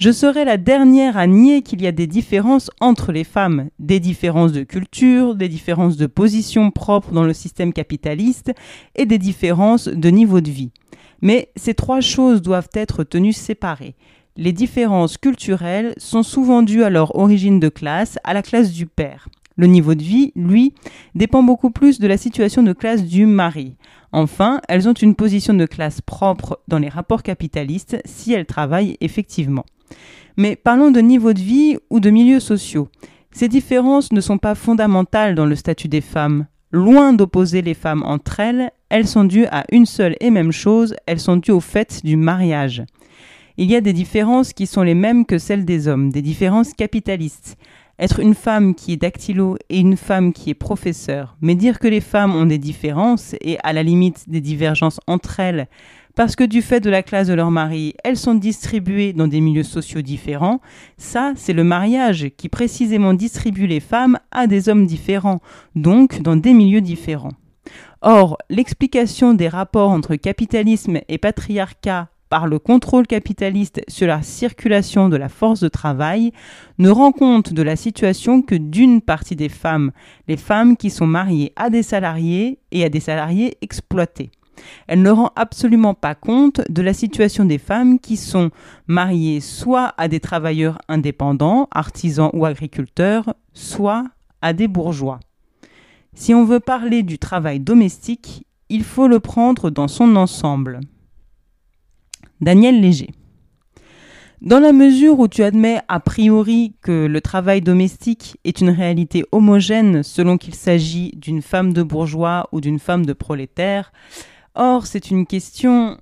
Je 0.00 0.12
serai 0.12 0.46
la 0.46 0.56
dernière 0.56 1.18
à 1.18 1.26
nier 1.26 1.60
qu'il 1.60 1.82
y 1.82 1.86
a 1.86 1.92
des 1.92 2.06
différences 2.06 2.70
entre 2.80 3.12
les 3.12 3.22
femmes, 3.22 3.68
des 3.78 4.00
différences 4.00 4.52
de 4.52 4.62
culture, 4.62 5.34
des 5.34 5.50
différences 5.50 5.98
de 5.98 6.06
position 6.06 6.70
propres 6.70 7.12
dans 7.12 7.24
le 7.24 7.34
système 7.34 7.74
capitaliste 7.74 8.50
et 8.96 9.04
des 9.04 9.18
différences 9.18 9.88
de 9.88 10.08
niveau 10.08 10.40
de 10.40 10.50
vie. 10.50 10.70
Mais 11.20 11.50
ces 11.54 11.74
trois 11.74 12.00
choses 12.00 12.40
doivent 12.40 12.70
être 12.72 13.04
tenues 13.04 13.34
séparées. 13.34 13.94
Les 14.38 14.54
différences 14.54 15.18
culturelles 15.18 15.92
sont 15.98 16.22
souvent 16.22 16.62
dues 16.62 16.82
à 16.82 16.88
leur 16.88 17.14
origine 17.16 17.60
de 17.60 17.68
classe, 17.68 18.18
à 18.24 18.32
la 18.32 18.40
classe 18.40 18.72
du 18.72 18.86
père. 18.86 19.28
Le 19.56 19.66
niveau 19.66 19.94
de 19.94 20.02
vie, 20.02 20.32
lui, 20.34 20.72
dépend 21.14 21.42
beaucoup 21.42 21.70
plus 21.70 22.00
de 22.00 22.08
la 22.08 22.16
situation 22.16 22.62
de 22.62 22.72
classe 22.72 23.04
du 23.04 23.26
mari. 23.26 23.76
Enfin, 24.12 24.62
elles 24.66 24.88
ont 24.88 24.94
une 24.94 25.14
position 25.14 25.52
de 25.52 25.66
classe 25.66 26.00
propre 26.00 26.58
dans 26.68 26.78
les 26.78 26.88
rapports 26.88 27.22
capitalistes 27.22 28.00
si 28.06 28.32
elles 28.32 28.46
travaillent 28.46 28.96
effectivement. 29.02 29.66
Mais 30.36 30.56
parlons 30.56 30.90
de 30.90 31.00
niveau 31.00 31.32
de 31.32 31.40
vie 31.40 31.76
ou 31.90 32.00
de 32.00 32.10
milieux 32.10 32.40
sociaux. 32.40 32.88
Ces 33.32 33.48
différences 33.48 34.12
ne 34.12 34.20
sont 34.20 34.38
pas 34.38 34.54
fondamentales 34.54 35.34
dans 35.34 35.46
le 35.46 35.54
statut 35.54 35.88
des 35.88 36.00
femmes. 36.00 36.46
Loin 36.72 37.12
d'opposer 37.12 37.62
les 37.62 37.74
femmes 37.74 38.02
entre 38.04 38.40
elles, 38.40 38.70
elles 38.90 39.06
sont 39.06 39.24
dues 39.24 39.46
à 39.46 39.64
une 39.72 39.86
seule 39.86 40.16
et 40.20 40.30
même 40.30 40.52
chose, 40.52 40.94
elles 41.06 41.20
sont 41.20 41.36
dues 41.36 41.50
au 41.50 41.60
fait 41.60 42.04
du 42.04 42.16
mariage. 42.16 42.84
Il 43.56 43.70
y 43.70 43.76
a 43.76 43.80
des 43.80 43.92
différences 43.92 44.52
qui 44.52 44.66
sont 44.66 44.82
les 44.82 44.94
mêmes 44.94 45.26
que 45.26 45.38
celles 45.38 45.64
des 45.64 45.88
hommes, 45.88 46.10
des 46.10 46.22
différences 46.22 46.72
capitalistes. 46.72 47.56
Être 47.98 48.20
une 48.20 48.34
femme 48.34 48.74
qui 48.74 48.94
est 48.94 48.96
dactylo 48.96 49.58
et 49.68 49.78
une 49.78 49.96
femme 49.96 50.32
qui 50.32 50.48
est 50.48 50.54
professeur, 50.54 51.36
mais 51.42 51.54
dire 51.54 51.78
que 51.78 51.88
les 51.88 52.00
femmes 52.00 52.34
ont 52.34 52.46
des 52.46 52.56
différences 52.56 53.34
et 53.42 53.58
à 53.62 53.74
la 53.74 53.82
limite 53.82 54.30
des 54.30 54.40
divergences 54.40 55.00
entre 55.06 55.38
elles, 55.40 55.68
parce 56.20 56.36
que 56.36 56.44
du 56.44 56.60
fait 56.60 56.80
de 56.80 56.90
la 56.90 57.02
classe 57.02 57.28
de 57.28 57.32
leur 57.32 57.50
mari, 57.50 57.94
elles 58.04 58.18
sont 58.18 58.34
distribuées 58.34 59.14
dans 59.14 59.26
des 59.26 59.40
milieux 59.40 59.62
sociaux 59.62 60.02
différents, 60.02 60.60
ça, 60.98 61.32
c'est 61.34 61.54
le 61.54 61.64
mariage 61.64 62.28
qui 62.36 62.50
précisément 62.50 63.14
distribue 63.14 63.66
les 63.66 63.80
femmes 63.80 64.18
à 64.30 64.46
des 64.46 64.68
hommes 64.68 64.84
différents, 64.84 65.40
donc 65.76 66.20
dans 66.20 66.36
des 66.36 66.52
milieux 66.52 66.82
différents. 66.82 67.32
Or, 68.02 68.36
l'explication 68.50 69.32
des 69.32 69.48
rapports 69.48 69.88
entre 69.88 70.14
capitalisme 70.14 70.98
et 71.08 71.16
patriarcat 71.16 72.10
par 72.28 72.46
le 72.46 72.58
contrôle 72.58 73.06
capitaliste 73.06 73.80
sur 73.88 74.06
la 74.06 74.20
circulation 74.20 75.08
de 75.08 75.16
la 75.16 75.30
force 75.30 75.60
de 75.60 75.68
travail 75.68 76.32
ne 76.76 76.90
rend 76.90 77.12
compte 77.12 77.54
de 77.54 77.62
la 77.62 77.76
situation 77.76 78.42
que 78.42 78.56
d'une 78.56 79.00
partie 79.00 79.36
des 79.36 79.48
femmes, 79.48 79.90
les 80.28 80.36
femmes 80.36 80.76
qui 80.76 80.90
sont 80.90 81.06
mariées 81.06 81.54
à 81.56 81.70
des 81.70 81.82
salariés 81.82 82.58
et 82.72 82.84
à 82.84 82.90
des 82.90 83.00
salariés 83.00 83.56
exploités. 83.62 84.30
Elle 84.86 85.02
ne 85.02 85.10
rend 85.10 85.30
absolument 85.36 85.94
pas 85.94 86.14
compte 86.14 86.60
de 86.68 86.82
la 86.82 86.92
situation 86.92 87.44
des 87.44 87.58
femmes 87.58 87.98
qui 87.98 88.16
sont 88.16 88.50
mariées 88.86 89.40
soit 89.40 89.94
à 89.98 90.08
des 90.08 90.20
travailleurs 90.20 90.78
indépendants, 90.88 91.68
artisans 91.70 92.30
ou 92.32 92.44
agriculteurs, 92.44 93.34
soit 93.52 94.04
à 94.42 94.52
des 94.52 94.68
bourgeois. 94.68 95.20
Si 96.14 96.34
on 96.34 96.44
veut 96.44 96.60
parler 96.60 97.02
du 97.02 97.18
travail 97.18 97.60
domestique, 97.60 98.46
il 98.68 98.84
faut 98.84 99.08
le 99.08 99.20
prendre 99.20 99.70
dans 99.70 99.88
son 99.88 100.16
ensemble. 100.16 100.80
Daniel 102.40 102.80
Léger. 102.80 103.10
Dans 104.40 104.58
la 104.58 104.72
mesure 104.72 105.18
où 105.18 105.28
tu 105.28 105.42
admets 105.42 105.82
a 105.88 106.00
priori 106.00 106.72
que 106.80 107.04
le 107.06 107.20
travail 107.20 107.60
domestique 107.60 108.38
est 108.44 108.62
une 108.62 108.70
réalité 108.70 109.22
homogène 109.32 110.02
selon 110.02 110.38
qu'il 110.38 110.54
s'agit 110.54 111.12
d'une 111.14 111.42
femme 111.42 111.74
de 111.74 111.82
bourgeois 111.82 112.48
ou 112.50 112.62
d'une 112.62 112.78
femme 112.78 113.04
de 113.04 113.12
prolétaire, 113.12 113.92
Or, 114.54 114.86
c'est 114.86 115.10
une 115.10 115.26
question. 115.26 115.98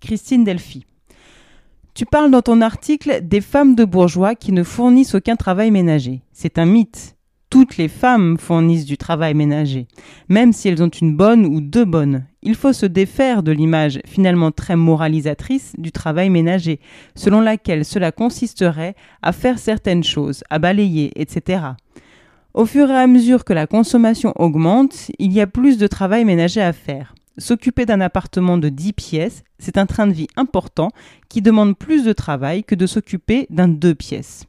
Christine 0.00 0.44
Delphi. 0.44 0.84
Tu 1.94 2.06
parles 2.06 2.30
dans 2.30 2.42
ton 2.42 2.60
article 2.62 3.20
des 3.22 3.40
femmes 3.40 3.74
de 3.74 3.84
bourgeois 3.84 4.34
qui 4.34 4.52
ne 4.52 4.62
fournissent 4.62 5.14
aucun 5.14 5.36
travail 5.36 5.70
ménager. 5.70 6.22
C'est 6.32 6.58
un 6.58 6.64
mythe. 6.64 7.16
Toutes 7.50 7.76
les 7.76 7.88
femmes 7.88 8.38
fournissent 8.38 8.84
du 8.84 8.96
travail 8.96 9.34
ménager, 9.34 9.88
même 10.28 10.52
si 10.52 10.68
elles 10.68 10.82
ont 10.84 10.88
une 10.88 11.16
bonne 11.16 11.44
ou 11.44 11.60
deux 11.60 11.84
bonnes. 11.84 12.24
Il 12.42 12.54
faut 12.54 12.72
se 12.72 12.86
défaire 12.86 13.42
de 13.42 13.50
l'image 13.50 14.00
finalement 14.06 14.52
très 14.52 14.76
moralisatrice 14.76 15.74
du 15.76 15.90
travail 15.90 16.30
ménager, 16.30 16.78
selon 17.16 17.40
laquelle 17.40 17.84
cela 17.84 18.12
consisterait 18.12 18.94
à 19.20 19.32
faire 19.32 19.58
certaines 19.58 20.04
choses, 20.04 20.44
à 20.48 20.60
balayer, 20.60 21.10
etc. 21.16 21.62
Au 22.54 22.66
fur 22.66 22.88
et 22.88 22.96
à 22.96 23.08
mesure 23.08 23.44
que 23.44 23.52
la 23.52 23.66
consommation 23.66 24.32
augmente, 24.36 25.10
il 25.18 25.32
y 25.32 25.40
a 25.40 25.48
plus 25.48 25.76
de 25.76 25.88
travail 25.88 26.24
ménager 26.24 26.62
à 26.62 26.72
faire. 26.72 27.14
S'occuper 27.40 27.86
d'un 27.86 28.02
appartement 28.02 28.58
de 28.58 28.68
10 28.68 28.92
pièces, 28.92 29.44
c'est 29.58 29.78
un 29.78 29.86
train 29.86 30.06
de 30.06 30.12
vie 30.12 30.28
important 30.36 30.90
qui 31.30 31.40
demande 31.40 31.74
plus 31.74 32.04
de 32.04 32.12
travail 32.12 32.64
que 32.64 32.74
de 32.74 32.86
s'occuper 32.86 33.46
d'un 33.48 33.66
2 33.66 33.94
pièces. 33.94 34.44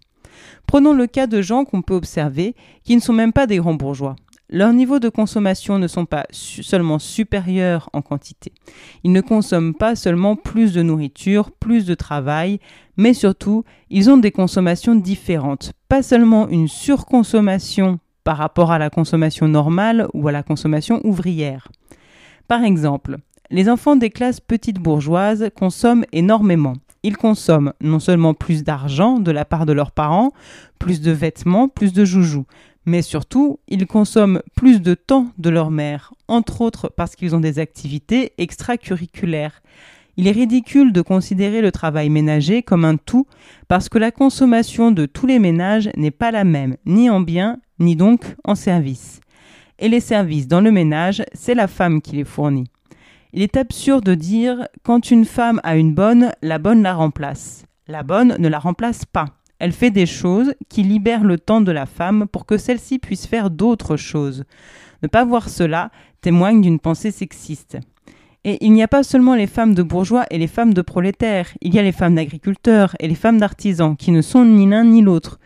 Prenons 0.68 0.92
le 0.92 1.08
cas 1.08 1.26
de 1.26 1.42
gens 1.42 1.64
qu'on 1.64 1.82
peut 1.82 1.94
observer 1.94 2.54
qui 2.84 2.94
ne 2.94 3.02
sont 3.02 3.14
même 3.14 3.32
pas 3.32 3.48
des 3.48 3.58
grands 3.58 3.76
bourgeois. 3.76 4.18
Leurs 4.50 4.74
niveaux 4.74 5.00
de 5.00 5.08
consommation 5.08 5.80
ne 5.80 5.88
sont 5.88 6.06
pas 6.06 6.26
seulement 6.32 7.00
supérieurs 7.00 7.90
en 7.94 8.02
quantité. 8.02 8.52
Ils 9.06 9.14
ne 9.14 9.22
consomment 9.22 9.74
pas 9.74 9.96
seulement 9.96 10.36
plus 10.36 10.74
de 10.74 10.82
nourriture, 10.82 11.52
plus 11.52 11.86
de 11.86 11.94
travail, 11.94 12.60
mais 12.98 13.14
surtout, 13.14 13.64
ils 13.90 14.10
ont 14.10 14.18
des 14.18 14.32
consommations 14.32 14.96
différentes. 14.96 15.72
Pas 15.88 16.04
seulement 16.04 16.50
une 16.50 16.68
surconsommation 16.68 18.00
par 18.26 18.36
rapport 18.36 18.74
à 18.74 18.80
la 18.80 18.90
consommation 18.90 19.48
normale 19.48 20.08
ou 20.14 20.28
à 20.28 20.34
la 20.34 20.44
consommation 20.44 21.00
ouvrière. 21.06 21.70
Par 22.52 22.66
exemple, 22.66 23.20
les 23.50 23.70
enfants 23.70 23.96
des 23.96 24.10
classes 24.10 24.42
petites 24.42 24.78
bourgeoises 24.78 25.50
consomment 25.56 26.04
énormément. 26.12 26.74
Ils 27.02 27.16
consomment 27.16 27.72
non 27.80 28.02
seulement 28.02 28.34
plus 28.34 28.66
d'argent 28.66 29.20
de 29.20 29.32
la 29.32 29.46
part 29.46 29.66
de 29.66 29.72
leurs 29.72 29.94
parents, 29.94 30.34
plus 30.78 31.00
de 31.00 31.12
vêtements, 31.12 31.70
plus 31.70 31.94
de 31.94 32.04
joujoux, 32.04 32.46
mais 32.86 33.04
surtout, 33.04 33.60
ils 33.70 33.88
consomment 33.88 34.42
plus 34.54 34.82
de 34.82 34.96
temps 34.96 35.28
de 35.38 35.50
leur 35.50 35.72
mère, 35.72 36.14
entre 36.28 36.60
autres 36.60 36.92
parce 36.94 37.16
qu'ils 37.16 37.38
ont 37.38 37.40
des 37.40 37.58
activités 37.58 38.34
extracurriculaires. 38.38 39.62
Il 40.18 40.28
est 40.28 40.32
ridicule 40.32 40.92
de 40.92 41.02
considérer 41.02 41.62
le 41.62 41.72
travail 41.72 42.10
ménager 42.10 42.64
comme 42.64 42.84
un 42.84 42.98
tout 42.98 43.28
parce 43.70 43.88
que 43.88 43.98
la 43.98 44.12
consommation 44.12 44.92
de 44.92 45.06
tous 45.06 45.26
les 45.26 45.40
ménages 45.40 45.90
n'est 45.96 46.12
pas 46.12 46.32
la 46.32 46.44
même, 46.44 46.76
ni 46.86 47.10
en 47.10 47.22
biens, 47.22 47.60
ni 47.80 47.96
donc 47.96 48.36
en 48.44 48.56
services 48.56 49.22
et 49.82 49.90
les 49.90 50.00
services 50.00 50.48
dans 50.48 50.62
le 50.62 50.72
ménage, 50.72 51.24
c'est 51.34 51.56
la 51.56 51.68
femme 51.68 52.02
qui 52.02 52.16
les 52.16 52.24
fournit. 52.24 52.70
Il 53.34 53.42
est 53.42 53.58
absurde 53.58 54.06
de 54.06 54.16
dire 54.16 54.68
quand 54.84 55.12
une 55.12 55.26
femme 55.26 55.60
a 55.64 55.76
une 55.76 55.94
bonne, 55.94 56.32
la 56.42 56.60
bonne 56.60 56.84
la 56.84 56.94
remplace. 56.94 57.66
La 57.88 58.04
bonne 58.04 58.36
ne 58.38 58.48
la 58.48 58.60
remplace 58.60 59.06
pas. 59.06 59.26
Elle 59.60 59.72
fait 59.72 59.92
des 59.92 60.06
choses 60.06 60.54
qui 60.70 60.84
libèrent 60.84 61.24
le 61.24 61.38
temps 61.38 61.62
de 61.62 61.72
la 61.72 61.86
femme 61.86 62.28
pour 62.32 62.46
que 62.46 62.58
celle-ci 62.58 63.00
puisse 63.00 63.26
faire 63.26 63.50
d'autres 63.50 63.98
choses. 63.98 64.44
Ne 65.02 65.08
pas 65.08 65.26
voir 65.26 65.50
cela 65.50 65.92
témoigne 66.22 66.62
d'une 66.62 66.80
pensée 66.80 67.12
sexiste. 67.12 67.78
Et 68.44 68.64
il 68.66 68.74
n'y 68.74 68.84
a 68.84 68.88
pas 68.88 69.04
seulement 69.04 69.36
les 69.36 69.48
femmes 69.48 69.76
de 69.76 69.84
bourgeois 69.84 70.26
et 70.32 70.38
les 70.38 70.48
femmes 70.48 70.74
de 70.74 70.82
prolétaires, 70.82 71.50
il 71.62 71.76
y 71.76 71.80
a 71.80 71.84
les 71.84 71.92
femmes 71.92 72.16
d'agriculteurs 72.16 72.96
et 73.00 73.08
les 73.08 73.16
femmes 73.16 73.40
d'artisans 73.40 73.96
qui 73.96 74.12
ne 74.12 74.22
sont 74.22 74.46
ni 74.46 74.68
l'un 74.68 74.84
ni 74.84 75.02
l'autre. 75.02 75.40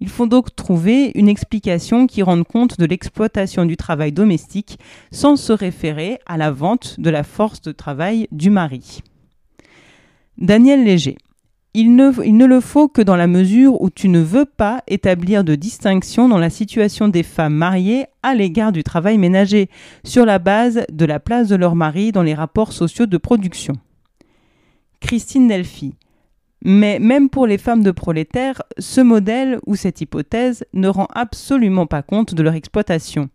Il 0.00 0.08
faut 0.08 0.26
donc 0.26 0.56
trouver 0.56 1.12
une 1.14 1.28
explication 1.28 2.06
qui 2.06 2.22
rende 2.22 2.44
compte 2.44 2.78
de 2.78 2.86
l'exploitation 2.86 3.66
du 3.66 3.76
travail 3.76 4.12
domestique 4.12 4.78
sans 5.12 5.36
se 5.36 5.52
référer 5.52 6.18
à 6.24 6.38
la 6.38 6.50
vente 6.50 6.98
de 6.98 7.10
la 7.10 7.22
force 7.22 7.60
de 7.60 7.72
travail 7.72 8.26
du 8.32 8.48
mari. 8.48 9.02
Daniel 10.38 10.84
Léger. 10.84 11.18
Il 11.72 11.94
ne, 11.94 12.46
le 12.46 12.60
faut 12.60 12.88
que 12.88 13.02
dans 13.02 13.14
la 13.14 13.28
mesure 13.28 13.80
où 13.80 13.90
tu 13.90 14.08
ne 14.08 14.18
veux 14.18 14.44
pas 14.44 14.82
établir 14.88 15.44
de 15.44 15.54
distinction 15.54 16.28
dans 16.28 16.38
la 16.38 16.50
situation 16.50 17.06
des 17.06 17.22
femmes 17.22 17.54
mariées 17.54 18.06
à 18.24 18.34
l'égard 18.34 18.72
du 18.72 18.82
travail 18.82 19.18
ménager, 19.18 19.68
sur 20.02 20.26
la 20.26 20.40
base 20.40 20.84
de 20.90 21.04
la 21.04 21.20
place 21.20 21.46
de 21.46 21.54
leur 21.54 21.76
mari 21.76 22.10
dans 22.10 22.24
les 22.24 22.34
rapports 22.34 22.72
sociaux 22.72 23.06
de 23.06 23.18
production. 23.18 23.74
Christine 24.98 25.46
Delphi. 25.46 25.94
Mais 26.62 26.98
même 26.98 27.30
pour 27.30 27.46
les 27.46 27.58
femmes 27.58 27.82
de 27.82 27.90
prolétaires, 27.90 28.62
ce 28.78 29.00
modèle 29.00 29.58
ou 29.66 29.76
cette 29.76 30.00
hypothèse 30.00 30.64
ne 30.74 30.88
rend 30.88 31.08
absolument 31.14 31.86
pas 31.86 32.02
compte 32.02 32.34
de 32.34 32.42
leur 32.42 32.54
exploitation. 32.54 33.30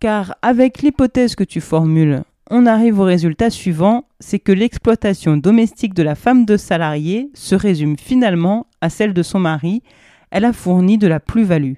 Car 0.00 0.36
avec 0.42 0.82
l'hypothèse 0.82 1.34
que 1.34 1.44
tu 1.44 1.60
formules, 1.60 2.22
on 2.50 2.66
arrive 2.66 3.00
au 3.00 3.04
résultat 3.04 3.50
suivant, 3.50 4.04
c'est 4.20 4.38
que 4.38 4.52
l'exploitation 4.52 5.36
domestique 5.36 5.94
de 5.94 6.02
la 6.02 6.14
femme 6.14 6.44
de 6.44 6.56
salarié 6.56 7.30
se 7.34 7.54
résume 7.54 7.96
finalement 7.98 8.66
à 8.80 8.90
celle 8.90 9.14
de 9.14 9.22
son 9.22 9.40
mari, 9.40 9.82
elle 10.30 10.44
a 10.44 10.52
fourni 10.52 10.98
de 10.98 11.06
la 11.06 11.20
plus-value. 11.20 11.74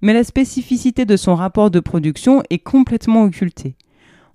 Mais 0.00 0.14
la 0.14 0.24
spécificité 0.24 1.04
de 1.04 1.16
son 1.16 1.34
rapport 1.34 1.70
de 1.70 1.80
production 1.80 2.42
est 2.50 2.58
complètement 2.58 3.24
occultée. 3.24 3.76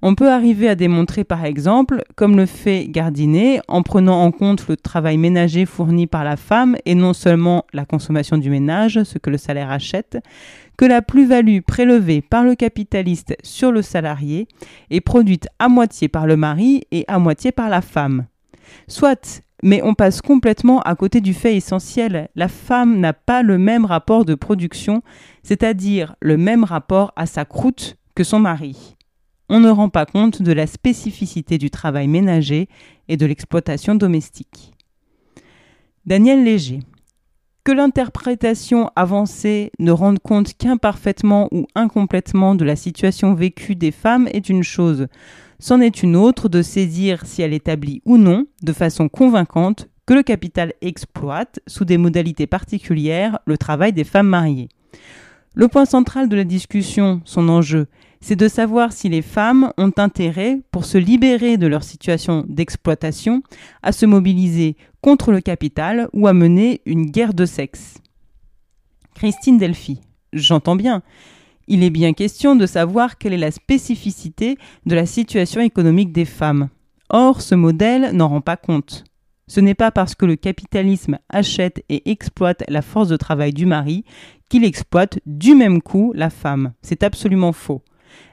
On 0.02 0.16
peut 0.16 0.32
arriver 0.32 0.70
à 0.70 0.76
démontrer 0.76 1.26
par 1.26 1.44
exemple, 1.44 2.04
comme 2.16 2.38
le 2.38 2.46
fait 2.46 2.88
Gardinet, 2.88 3.60
en 3.68 3.84
prenant 3.84 4.24
en 4.24 4.32
compte 4.32 4.66
le 4.70 4.78
travail 4.78 5.18
ménager 5.18 5.66
fourni 5.66 6.08
par 6.08 6.24
la 6.24 6.38
femme 6.38 6.78
et 6.86 6.96
non 6.96 7.12
seulement 7.12 7.66
la 7.74 7.84
consommation 7.84 8.38
du 8.38 8.50
ménage, 8.50 9.04
ce 9.04 9.18
que 9.18 9.30
le 9.30 9.38
salaire 9.38 9.72
achète, 9.72 10.18
que 10.78 10.86
la 10.86 11.02
plus-value 11.02 11.60
prélevée 11.60 12.22
par 12.22 12.46
le 12.46 12.56
capitaliste 12.56 13.36
sur 13.44 13.74
le 13.74 13.82
salarié 13.82 14.48
est 14.90 15.02
produite 15.02 15.50
à 15.60 15.68
moitié 15.68 16.08
par 16.08 16.28
le 16.28 16.38
mari 16.38 16.84
et 16.92 17.04
à 17.10 17.20
moitié 17.20 17.52
par 17.52 17.68
la 17.68 17.82
femme. 17.82 18.26
Soit, 18.88 19.44
mais 19.64 19.82
on 19.84 19.96
passe 19.96 20.22
complètement 20.22 20.80
à 20.80 20.96
côté 20.96 21.20
du 21.20 21.34
fait 21.34 21.58
essentiel, 21.58 22.30
la 22.38 22.48
femme 22.48 23.02
n'a 23.02 23.12
pas 23.12 23.44
le 23.44 23.58
même 23.58 23.84
rapport 23.84 24.24
de 24.24 24.36
production, 24.36 25.04
c'est-à-dire 25.44 26.16
le 26.22 26.38
même 26.38 26.64
rapport 26.64 27.12
à 27.18 27.26
sa 27.26 27.44
croûte 27.44 27.98
que 28.16 28.24
son 28.24 28.40
mari 28.40 28.96
on 29.50 29.60
ne 29.60 29.70
rend 29.70 29.90
pas 29.90 30.06
compte 30.06 30.42
de 30.42 30.52
la 30.52 30.68
spécificité 30.68 31.58
du 31.58 31.70
travail 31.70 32.08
ménager 32.08 32.70
et 33.08 33.18
de 33.18 33.26
l'exploitation 33.26 33.96
domestique. 33.96 34.74
Daniel 36.06 36.44
Léger. 36.44 36.80
Que 37.66 37.72
l'interprétation 37.74 38.90
avancée 38.96 39.72
ne 39.80 39.92
rende 39.92 40.20
compte 40.20 40.54
qu'imparfaitement 40.58 41.50
ou 41.52 41.68
incomplètement 41.76 42.56
de 42.56 42.64
la 42.64 42.76
situation 42.76 43.34
vécue 43.34 43.76
des 43.76 43.92
femmes 43.92 44.28
est 44.32 44.50
une 44.50 44.64
chose. 44.64 45.08
C'en 45.60 45.82
est 45.82 46.02
une 46.02 46.16
autre 46.16 46.48
de 46.48 46.62
saisir 46.62 47.26
si 47.26 47.42
elle 47.42 47.54
établit 47.54 48.02
ou 48.06 48.18
non, 48.18 48.46
de 48.64 48.74
façon 48.74 49.10
convaincante, 49.10 49.90
que 50.08 50.14
le 50.14 50.24
capital 50.24 50.74
exploite, 50.82 51.60
sous 51.68 51.86
des 51.86 51.98
modalités 51.98 52.48
particulières, 52.48 53.38
le 53.46 53.58
travail 53.58 53.94
des 53.94 54.06
femmes 54.06 54.30
mariées. 54.30 54.70
Le 55.54 55.68
point 55.68 55.86
central 55.86 56.30
de 56.30 56.36
la 56.36 56.46
discussion, 56.46 57.22
son 57.26 57.50
enjeu, 57.50 57.88
c'est 58.22 58.36
de 58.36 58.48
savoir 58.48 58.92
si 58.92 59.10
les 59.10 59.22
femmes 59.22 59.72
ont 59.78 59.92
intérêt, 59.98 60.60
pour 60.72 60.86
se 60.86 60.98
libérer 60.98 61.58
de 61.58 61.68
leur 61.68 61.84
situation 61.84 62.46
d'exploitation, 62.48 63.42
à 63.82 63.92
se 63.92 64.06
mobiliser 64.06 64.76
contre 65.02 65.32
le 65.32 65.42
capital 65.42 66.10
ou 66.14 66.28
à 66.28 66.34
mener 66.34 66.82
une 66.86 67.06
guerre 67.06 67.34
de 67.34 67.46
sexe. 67.46 67.96
Christine 69.16 69.58
Delphi, 69.58 70.02
j'entends 70.34 70.76
bien. 70.76 71.02
Il 71.68 71.84
est 71.84 71.90
bien 71.90 72.14
question 72.14 72.56
de 72.56 72.66
savoir 72.66 73.18
quelle 73.18 73.34
est 73.34 73.38
la 73.38 73.52
spécificité 73.52 74.58
de 74.86 74.96
la 74.96 75.06
situation 75.06 75.62
économique 75.62 76.12
des 76.12 76.26
femmes. 76.26 76.70
Or, 77.10 77.42
ce 77.42 77.56
modèle 77.56 78.12
n'en 78.14 78.28
rend 78.28 78.42
pas 78.42 78.58
compte. 78.58 79.04
Ce 79.48 79.60
n'est 79.60 79.76
pas 79.76 79.92
parce 79.92 80.14
que 80.14 80.26
le 80.26 80.36
capitalisme 80.36 81.18
achète 81.30 81.84
et 81.90 82.12
exploite 82.12 82.64
la 82.68 82.82
force 82.82 83.08
de 83.08 83.18
travail 83.18 83.52
du 83.52 83.66
mari 83.66 84.04
qu'il 84.50 84.64
exploite 84.64 85.20
du 85.26 85.56
même 85.56 85.82
coup 85.82 86.12
la 86.16 86.30
femme. 86.30 86.74
C'est 86.82 87.04
absolument 87.04 87.52
faux. 87.52 87.82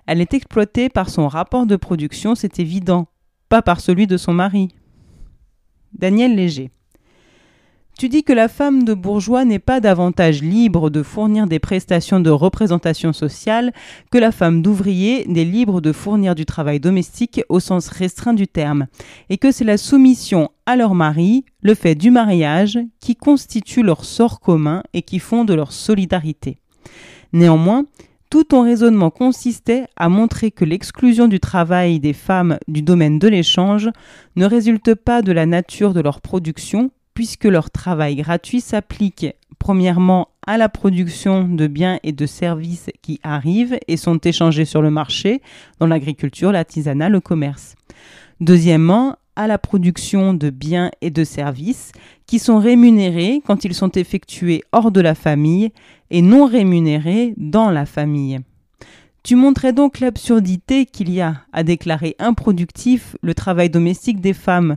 Elle 0.06 0.20
est 0.20 0.34
exploitée 0.34 0.88
par 0.88 1.10
son 1.10 1.28
rapport 1.28 1.66
de 1.66 1.76
production, 1.76 2.34
c'est 2.34 2.58
évident, 2.58 3.08
pas 3.48 3.62
par 3.62 3.80
celui 3.80 4.06
de 4.06 4.16
son 4.16 4.32
mari. 4.32 4.68
Daniel 5.92 6.36
Léger. 6.36 6.70
Tu 7.98 8.10
dis 8.10 8.24
que 8.24 8.34
la 8.34 8.48
femme 8.48 8.84
de 8.84 8.92
bourgeois 8.92 9.46
n'est 9.46 9.58
pas 9.58 9.80
davantage 9.80 10.42
libre 10.42 10.90
de 10.90 11.02
fournir 11.02 11.46
des 11.46 11.58
prestations 11.58 12.20
de 12.20 12.28
représentation 12.28 13.14
sociale 13.14 13.72
que 14.10 14.18
la 14.18 14.32
femme 14.32 14.60
d'ouvrier 14.60 15.24
n'est 15.28 15.46
libre 15.46 15.80
de 15.80 15.92
fournir 15.92 16.34
du 16.34 16.44
travail 16.44 16.78
domestique 16.78 17.40
au 17.48 17.58
sens 17.58 17.88
restreint 17.88 18.34
du 18.34 18.46
terme, 18.46 18.86
et 19.30 19.38
que 19.38 19.50
c'est 19.50 19.64
la 19.64 19.78
soumission 19.78 20.50
à 20.66 20.76
leur 20.76 20.94
mari, 20.94 21.46
le 21.62 21.74
fait 21.74 21.94
du 21.94 22.10
mariage, 22.10 22.78
qui 23.00 23.16
constitue 23.16 23.82
leur 23.82 24.04
sort 24.04 24.40
commun 24.40 24.82
et 24.92 25.00
qui 25.00 25.18
fonde 25.18 25.50
leur 25.50 25.72
solidarité. 25.72 26.58
Néanmoins, 27.32 27.86
tout 28.30 28.44
ton 28.44 28.62
raisonnement 28.62 29.10
consistait 29.10 29.86
à 29.96 30.08
montrer 30.08 30.50
que 30.50 30.64
l'exclusion 30.64 31.28
du 31.28 31.40
travail 31.40 32.00
des 32.00 32.12
femmes 32.12 32.58
du 32.68 32.82
domaine 32.82 33.18
de 33.18 33.28
l'échange 33.28 33.90
ne 34.36 34.46
résulte 34.46 34.94
pas 34.94 35.22
de 35.22 35.32
la 35.32 35.46
nature 35.46 35.94
de 35.94 36.00
leur 36.00 36.20
production, 36.20 36.90
puisque 37.14 37.44
leur 37.44 37.70
travail 37.70 38.16
gratuit 38.16 38.60
s'applique 38.60 39.26
premièrement 39.58 40.28
à 40.46 40.58
la 40.58 40.68
production 40.68 41.48
de 41.48 41.66
biens 41.66 41.98
et 42.02 42.12
de 42.12 42.26
services 42.26 42.90
qui 43.02 43.20
arrivent 43.22 43.78
et 43.88 43.96
sont 43.96 44.18
échangés 44.18 44.64
sur 44.64 44.82
le 44.82 44.90
marché, 44.90 45.40
dans 45.80 45.86
l'agriculture, 45.86 46.52
l'artisanat, 46.52 47.08
le 47.08 47.20
commerce. 47.20 47.74
Deuxièmement, 48.40 49.16
à 49.36 49.46
la 49.46 49.58
production 49.58 50.34
de 50.34 50.50
biens 50.50 50.90
et 51.00 51.10
de 51.10 51.24
services 51.24 51.92
qui 52.26 52.38
sont 52.38 52.58
rémunérés 52.58 53.42
quand 53.46 53.64
ils 53.64 53.74
sont 53.74 53.92
effectués 53.92 54.62
hors 54.72 54.90
de 54.90 55.00
la 55.00 55.14
famille 55.14 55.70
et 56.10 56.22
non 56.22 56.46
rémunérés 56.46 57.34
dans 57.36 57.70
la 57.70 57.86
famille. 57.86 58.40
Tu 59.22 59.34
montrais 59.34 59.72
donc 59.72 60.00
l'absurdité 60.00 60.86
qu'il 60.86 61.10
y 61.10 61.20
a 61.20 61.42
à 61.52 61.62
déclarer 61.64 62.14
improductif 62.18 63.16
le 63.22 63.34
travail 63.34 63.70
domestique 63.70 64.20
des 64.20 64.32
femmes. 64.32 64.76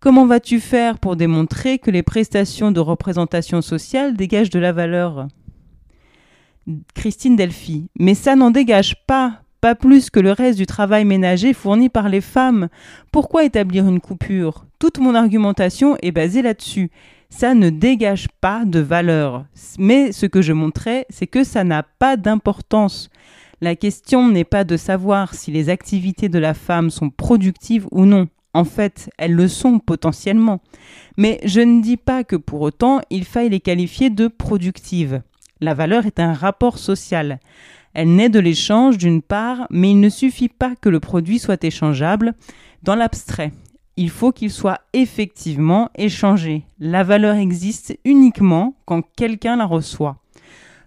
Comment 0.00 0.26
vas-tu 0.26 0.60
faire 0.60 0.98
pour 0.98 1.16
démontrer 1.16 1.78
que 1.78 1.90
les 1.90 2.04
prestations 2.04 2.70
de 2.70 2.78
représentation 2.78 3.60
sociale 3.60 4.16
dégagent 4.16 4.50
de 4.50 4.60
la 4.60 4.72
valeur? 4.72 5.26
Christine 6.94 7.34
Delphi. 7.34 7.88
Mais 7.98 8.14
ça 8.14 8.36
n'en 8.36 8.50
dégage 8.50 8.94
pas, 9.06 9.42
pas 9.60 9.74
plus 9.74 10.10
que 10.10 10.20
le 10.20 10.32
reste 10.32 10.58
du 10.58 10.66
travail 10.66 11.04
ménager 11.04 11.52
fourni 11.52 11.88
par 11.88 12.08
les 12.08 12.20
femmes. 12.20 12.68
Pourquoi 13.12 13.44
établir 13.44 13.88
une 13.88 14.00
coupure? 14.00 14.66
Toute 14.78 14.98
mon 14.98 15.14
argumentation 15.14 15.96
est 16.02 16.12
basée 16.12 16.42
là-dessus. 16.42 16.90
Ça 17.30 17.54
ne 17.54 17.68
dégage 17.68 18.28
pas 18.40 18.64
de 18.64 18.80
valeur. 18.80 19.44
Mais 19.78 20.12
ce 20.12 20.26
que 20.26 20.42
je 20.42 20.52
montrais, 20.52 21.06
c'est 21.10 21.26
que 21.26 21.44
ça 21.44 21.64
n'a 21.64 21.82
pas 21.82 22.16
d'importance. 22.16 23.10
La 23.60 23.74
question 23.74 24.28
n'est 24.28 24.44
pas 24.44 24.64
de 24.64 24.76
savoir 24.76 25.34
si 25.34 25.50
les 25.50 25.68
activités 25.68 26.28
de 26.28 26.38
la 26.38 26.54
femme 26.54 26.90
sont 26.90 27.10
productives 27.10 27.86
ou 27.90 28.06
non. 28.06 28.28
En 28.54 28.64
fait, 28.64 29.10
elles 29.18 29.34
le 29.34 29.48
sont 29.48 29.78
potentiellement. 29.78 30.60
Mais 31.16 31.40
je 31.44 31.60
ne 31.60 31.82
dis 31.82 31.96
pas 31.96 32.24
que 32.24 32.36
pour 32.36 32.60
autant 32.60 33.00
il 33.10 33.24
faille 33.24 33.50
les 33.50 33.60
qualifier 33.60 34.10
de 34.10 34.28
productives. 34.28 35.22
La 35.60 35.74
valeur 35.74 36.06
est 36.06 36.20
un 36.20 36.32
rapport 36.32 36.78
social. 36.78 37.40
Elle 38.00 38.14
naît 38.14 38.28
de 38.28 38.38
l'échange 38.38 38.96
d'une 38.96 39.22
part, 39.22 39.66
mais 39.70 39.90
il 39.90 39.98
ne 39.98 40.08
suffit 40.08 40.48
pas 40.48 40.76
que 40.80 40.88
le 40.88 41.00
produit 41.00 41.40
soit 41.40 41.64
échangeable 41.64 42.34
dans 42.84 42.94
l'abstrait. 42.94 43.50
Il 43.96 44.08
faut 44.08 44.30
qu'il 44.30 44.52
soit 44.52 44.82
effectivement 44.92 45.90
échangé. 45.96 46.64
La 46.78 47.02
valeur 47.02 47.34
existe 47.34 47.98
uniquement 48.04 48.76
quand 48.84 49.02
quelqu'un 49.16 49.56
la 49.56 49.64
reçoit. 49.64 50.18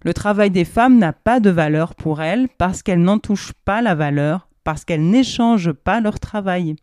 Le 0.04 0.14
travail 0.14 0.52
des 0.52 0.64
femmes 0.64 1.00
n'a 1.00 1.12
pas 1.12 1.42
de 1.42 1.50
valeur 1.50 1.96
pour 1.96 2.22
elles 2.22 2.48
parce 2.58 2.82
qu'elles 2.82 3.04
n'en 3.04 3.20
touchent 3.20 3.56
pas 3.66 3.82
la 3.82 3.94
valeur, 3.94 4.48
parce 4.64 4.86
qu'elles 4.86 5.10
n'échangent 5.10 5.74
pas 5.74 6.00
leur 6.00 6.18
travail. 6.18 6.78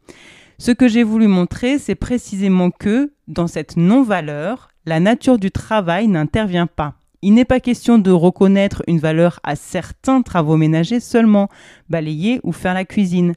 Ce 0.58 0.72
que 0.72 0.88
j'ai 0.88 1.04
voulu 1.04 1.26
montrer, 1.26 1.78
c'est 1.78 1.94
précisément 1.94 2.70
que, 2.70 3.14
dans 3.28 3.46
cette 3.46 3.78
non-valeur, 3.78 4.68
la 4.84 5.00
nature 5.00 5.38
du 5.38 5.50
travail 5.50 6.06
n'intervient 6.06 6.66
pas 6.66 6.97
Il 7.22 7.34
n'est 7.34 7.44
pas 7.44 7.60
question 7.60 7.98
de 7.98 8.10
reconnaître 8.10 8.82
une 8.86 8.98
valeur 8.98 9.40
à 9.42 9.56
certains 9.56 10.22
travaux 10.22 10.56
ménagers 10.56 11.00
seulement, 11.00 11.48
balayer 11.88 12.40
ou 12.44 12.52
faire 12.52 12.74
la 12.74 12.84
cuisine 12.84 13.34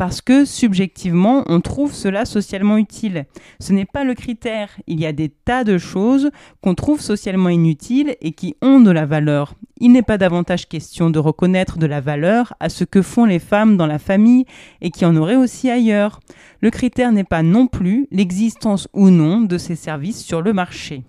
parce 0.00 0.22
que 0.22 0.46
subjectivement, 0.46 1.44
on 1.46 1.60
trouve 1.60 1.92
cela 1.92 2.24
socialement 2.24 2.78
utile. 2.78 3.26
Ce 3.60 3.74
n'est 3.74 3.84
pas 3.84 4.02
le 4.02 4.14
critère. 4.14 4.70
Il 4.86 4.98
y 4.98 5.04
a 5.04 5.12
des 5.12 5.28
tas 5.28 5.62
de 5.62 5.76
choses 5.76 6.30
qu'on 6.62 6.74
trouve 6.74 7.02
socialement 7.02 7.50
inutiles 7.50 8.16
et 8.22 8.32
qui 8.32 8.56
ont 8.62 8.80
de 8.80 8.90
la 8.90 9.04
valeur. 9.04 9.56
Il 9.78 9.92
n'est 9.92 10.00
pas 10.00 10.16
davantage 10.16 10.70
question 10.70 11.10
de 11.10 11.18
reconnaître 11.18 11.76
de 11.76 11.84
la 11.84 12.00
valeur 12.00 12.54
à 12.60 12.70
ce 12.70 12.84
que 12.84 13.02
font 13.02 13.26
les 13.26 13.38
femmes 13.38 13.76
dans 13.76 13.86
la 13.86 13.98
famille 13.98 14.46
et 14.80 14.90
qui 14.90 15.04
en 15.04 15.14
auraient 15.16 15.36
aussi 15.36 15.68
ailleurs. 15.68 16.20
Le 16.62 16.70
critère 16.70 17.12
n'est 17.12 17.22
pas 17.22 17.42
non 17.42 17.66
plus 17.66 18.08
l'existence 18.10 18.88
ou 18.94 19.10
non 19.10 19.42
de 19.42 19.58
ces 19.58 19.76
services 19.76 20.24
sur 20.24 20.40
le 20.40 20.54
marché. 20.54 21.04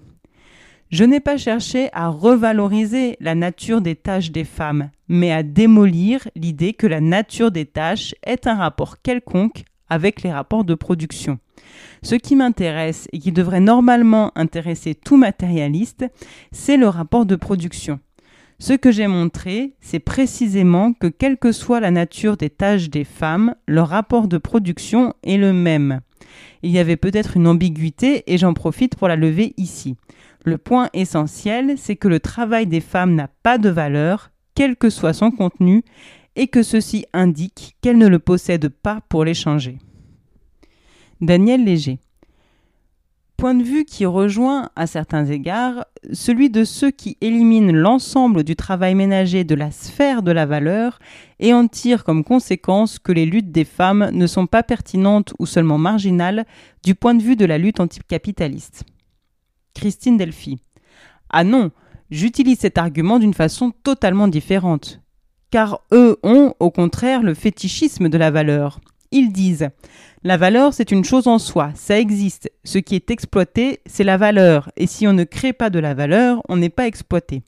Je 0.92 1.06
n'ai 1.06 1.22
pas 1.22 1.38
cherché 1.38 1.88
à 1.94 2.10
revaloriser 2.10 3.16
la 3.22 3.34
nature 3.34 3.80
des 3.80 3.96
tâches 3.96 4.32
des 4.32 4.44
femmes, 4.44 4.90
mais 5.08 5.32
à 5.32 5.42
démolir 5.42 6.28
l'idée 6.36 6.74
que 6.74 6.86
la 6.86 7.00
nature 7.00 7.50
des 7.50 7.66
tâches 7.66 8.14
est 8.26 8.46
un 8.46 8.56
rapport 8.56 9.02
quelconque 9.02 9.64
avec 9.88 10.22
les 10.22 10.34
rapports 10.34 10.66
de 10.66 10.76
production. 10.76 11.40
Ce 12.04 12.16
qui 12.16 12.36
m'intéresse 12.36 13.08
et 13.14 13.20
qui 13.20 13.32
devrait 13.32 13.62
normalement 13.62 14.34
intéresser 14.36 14.94
tout 14.94 15.16
matérialiste, 15.16 16.06
c'est 16.52 16.76
le 16.76 16.90
rapport 16.90 17.26
de 17.26 17.38
production. 17.38 18.02
Ce 18.60 18.74
que 18.74 18.92
j'ai 18.92 19.08
montré, 19.08 19.76
c'est 19.80 20.00
précisément 20.00 20.92
que 20.92 21.08
quelle 21.08 21.38
que 21.38 21.54
soit 21.54 21.80
la 21.80 21.92
nature 21.92 22.36
des 22.36 22.50
tâches 22.50 22.90
des 22.90 23.06
femmes, 23.06 23.56
leur 23.66 23.88
rapport 23.88 24.28
de 24.28 24.38
production 24.38 25.14
est 25.24 25.38
le 25.38 25.54
même. 25.54 26.02
Il 26.64 26.72
y 26.72 26.80
avait 26.80 26.98
peut-être 26.98 27.38
une 27.38 27.48
ambiguïté 27.48 28.24
et 28.28 28.38
j'en 28.38 28.54
profite 28.54 28.96
pour 28.96 29.08
la 29.08 29.16
lever 29.16 29.54
ici. 29.58 29.96
Le 30.44 30.58
point 30.58 30.90
essentiel, 30.94 31.76
c'est 31.78 31.96
que 31.96 32.08
le 32.08 32.20
travail 32.20 32.66
des 32.66 32.82
femmes 32.82 33.14
n'a 33.14 33.30
pas 33.44 33.58
de 33.58 33.70
valeur, 33.70 34.32
quel 34.56 34.76
que 34.76 34.90
soit 34.90 35.14
son 35.14 35.32
contenu, 35.32 35.84
et 36.36 36.48
que 36.48 36.64
ceci 36.64 37.06
indique 37.14 37.76
qu'elles 37.82 37.98
ne 37.98 38.08
le 38.08 38.20
possèdent 38.20 38.70
pas 38.70 39.02
pour 39.10 39.24
l'échanger. 39.24 39.78
Daniel 41.20 41.64
Léger. 41.64 42.00
Point 43.38 43.56
de 43.56 43.64
vue 43.64 43.86
qui 43.86 44.06
rejoint, 44.06 44.70
à 44.76 44.86
certains 44.88 45.26
égards, 45.26 45.86
celui 46.14 46.50
de 46.50 46.64
ceux 46.64 46.92
qui 46.92 47.18
éliminent 47.22 47.74
l'ensemble 47.74 48.44
du 48.44 48.56
travail 48.56 48.94
ménager 48.94 49.44
de 49.44 49.56
la 49.56 49.72
sphère 49.72 50.22
de 50.22 50.32
la 50.32 50.46
valeur 50.46 51.00
et 51.40 51.54
en 51.54 51.68
tirent 51.68 52.04
comme 52.04 52.24
conséquence 52.24 53.00
que 53.00 53.12
les 53.12 53.26
luttes 53.26 53.52
des 53.52 53.66
femmes 53.66 54.10
ne 54.14 54.28
sont 54.28 54.46
pas 54.46 54.62
pertinentes 54.62 55.34
ou 55.40 55.48
seulement 55.48 55.80
marginales 55.80 56.46
du 56.84 56.94
point 56.94 57.16
de 57.16 57.24
vue 57.24 57.36
de 57.36 57.46
la 57.46 57.58
lutte 57.58 57.80
anticapitaliste. 57.80 58.84
Christine 59.74 60.18
Delphi. 60.18 60.60
Ah 61.30 61.44
non, 61.44 61.72
j'utilise 62.10 62.60
cet 62.60 62.78
argument 62.78 63.20
d'une 63.20 63.34
façon 63.34 63.72
totalement 63.84 64.28
différente. 64.28 65.02
Car 65.50 65.82
eux 65.92 66.18
ont, 66.24 66.54
au 66.60 66.72
contraire, 66.72 67.24
le 67.24 67.34
fétichisme 67.34 68.10
de 68.10 68.18
la 68.18 68.32
valeur. 68.32 68.80
Ils 69.12 69.32
disent 69.32 69.70
La 70.24 70.38
valeur, 70.38 70.74
c'est 70.74 70.92
une 70.92 71.04
chose 71.04 71.28
en 71.28 71.40
soi, 71.40 71.72
ça 71.76 72.00
existe. 72.00 72.50
Ce 72.64 72.78
qui 72.78 72.96
est 72.96 73.12
exploité, 73.12 73.82
c'est 73.86 74.06
la 74.06 74.18
valeur, 74.18 74.72
et 74.78 74.88
si 74.88 75.08
on 75.08 75.14
ne 75.14 75.26
crée 75.26 75.54
pas 75.54 75.70
de 75.70 75.80
la 75.80 75.94
valeur, 75.94 76.42
on 76.48 76.58
n'est 76.58 76.70
pas 76.70 76.88
exploité. 76.88 77.44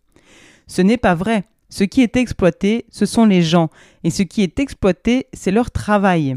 Ce 0.68 0.82
n'est 0.82 0.98
pas 0.98 1.16
vrai. 1.16 1.46
Ce 1.70 1.84
qui 1.84 2.02
est 2.02 2.18
exploité, 2.18 2.86
ce 2.90 3.06
sont 3.06 3.26
les 3.26 3.42
gens, 3.42 3.70
et 4.04 4.12
ce 4.12 4.22
qui 4.24 4.44
est 4.44 4.60
exploité, 4.60 5.28
c'est 5.34 5.52
leur 5.52 5.72
travail. 5.72 6.36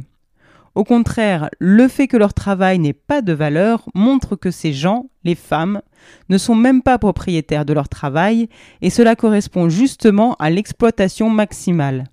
Au 0.77 0.85
contraire, 0.85 1.49
le 1.59 1.89
fait 1.89 2.07
que 2.07 2.19
leur 2.19 2.35
travail 2.35 2.79
n'ait 2.79 2.93
pas 2.93 3.23
de 3.23 3.33
valeur 3.33 3.89
montre 3.95 4.37
que 4.37 4.51
ces 4.51 4.75
gens, 4.75 5.07
les 5.25 5.35
femmes, 5.35 5.81
ne 6.29 6.37
sont 6.37 6.55
même 6.55 6.83
pas 6.83 6.99
propriétaires 6.99 7.65
de 7.65 7.73
leur 7.73 7.89
travail, 7.89 8.51
et 8.83 8.91
cela 8.91 9.17
correspond 9.17 9.71
justement 9.71 10.35
à 10.35 10.51
l'exploitation 10.51 11.31
maximale. 11.31 12.05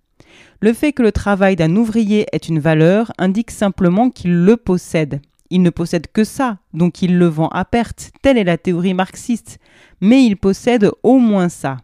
Le 0.61 0.71
fait 0.71 0.93
que 0.93 1.03
le 1.03 1.11
travail 1.11 1.57
d'un 1.57 1.75
ouvrier 1.75 2.25
ait 2.31 2.37
une 2.37 2.59
valeur 2.59 3.11
indique 3.17 3.51
simplement 3.51 4.09
qu'il 4.09 4.45
le 4.45 4.55
possède. 4.55 5.19
Il 5.49 5.61
ne 5.61 5.69
possède 5.69 6.07
que 6.13 6.23
ça, 6.23 6.57
donc 6.73 7.01
il 7.01 7.17
le 7.17 7.27
vend 7.27 7.49
à 7.49 7.65
perte, 7.65 8.11
telle 8.21 8.37
est 8.37 8.45
la 8.45 8.57
théorie 8.57 8.93
marxiste, 8.93 9.59
mais 9.99 10.23
il 10.23 10.37
possède 10.37 10.89
au 11.03 11.17
moins 11.17 11.49
ça. 11.49 11.79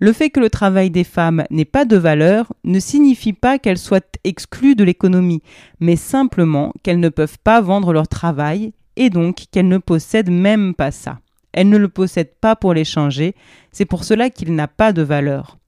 Le 0.00 0.12
fait 0.12 0.30
que 0.30 0.38
le 0.38 0.50
travail 0.50 0.90
des 0.90 1.04
femmes 1.04 1.44
n'ait 1.50 1.64
pas 1.64 1.84
de 1.84 1.96
valeur 1.96 2.52
ne 2.62 2.78
signifie 2.78 3.32
pas 3.32 3.58
qu'elles 3.58 3.78
soient 3.78 4.00
exclues 4.22 4.76
de 4.76 4.84
l'économie, 4.84 5.42
mais 5.80 5.96
simplement 5.96 6.72
qu'elles 6.82 7.00
ne 7.00 7.08
peuvent 7.08 7.38
pas 7.42 7.60
vendre 7.60 7.92
leur 7.92 8.06
travail 8.06 8.72
et 8.96 9.10
donc 9.10 9.46
qu'elles 9.50 9.68
ne 9.68 9.78
possèdent 9.78 10.30
même 10.30 10.74
pas 10.74 10.92
ça. 10.92 11.18
Elles 11.52 11.68
ne 11.68 11.78
le 11.78 11.88
possèdent 11.88 12.36
pas 12.40 12.54
pour 12.54 12.74
l'échanger, 12.74 13.34
c'est 13.72 13.86
pour 13.86 14.04
cela 14.04 14.30
qu'il 14.30 14.54
n'a 14.54 14.68
pas 14.68 14.92
de 14.92 15.02
valeur. 15.02 15.58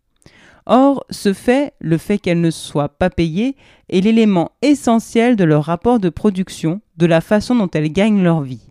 Or, 0.66 1.04
ce 1.10 1.32
fait, 1.32 1.72
le 1.80 1.98
fait 1.98 2.18
qu'elles 2.18 2.40
ne 2.40 2.50
soient 2.50 2.90
pas 2.90 3.10
payées, 3.10 3.56
est 3.88 4.00
l'élément 4.00 4.52
essentiel 4.62 5.34
de 5.34 5.42
leur 5.42 5.64
rapport 5.64 5.98
de 5.98 6.10
production, 6.10 6.80
de 6.96 7.06
la 7.06 7.20
façon 7.20 7.56
dont 7.56 7.70
elles 7.72 7.92
gagnent 7.92 8.22
leur 8.22 8.42
vie. 8.42 8.70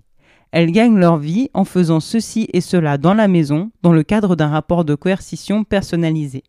Elles 0.51 0.71
gagnent 0.71 0.97
leur 0.97 1.17
vie 1.17 1.49
en 1.53 1.63
faisant 1.63 1.99
ceci 1.99 2.47
et 2.53 2.62
cela 2.62 2.97
dans 2.97 3.13
la 3.13 3.27
maison, 3.27 3.71
dans 3.83 3.93
le 3.93 4.03
cadre 4.03 4.35
d'un 4.35 4.47
rapport 4.47 4.83
de 4.83 4.95
coercition 4.95 5.63
personnalisé. 5.63 6.43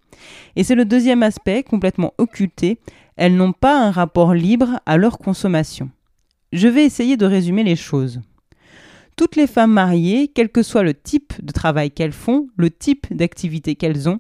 Et 0.57 0.65
c'est 0.65 0.75
le 0.75 0.87
deuxième 0.87 1.23
aspect, 1.23 1.63
complètement 1.63 2.15
occulté, 2.19 2.79
elles 3.17 3.37
n'ont 3.37 3.53
pas 3.53 3.79
un 3.79 3.91
rapport 3.91 4.33
libre 4.33 4.81
à 4.87 4.97
leur 4.97 5.19
consommation. 5.19 5.91
Je 6.53 6.69
vais 6.69 6.85
essayer 6.85 7.17
de 7.17 7.27
résumer 7.27 7.63
les 7.63 7.77
choses. 7.77 8.21
Toutes 9.17 9.37
les 9.37 9.47
femmes 9.47 9.73
mariées, 9.73 10.29
quel 10.35 10.49
que 10.49 10.63
soit 10.63 10.83
le 10.83 10.95
type 10.95 11.35
de 11.43 11.53
travail 11.53 11.91
qu'elles 11.91 12.13
font, 12.13 12.49
le 12.57 12.71
type 12.71 13.07
d'activité 13.15 13.75
qu'elles 13.75 14.09
ont, 14.09 14.19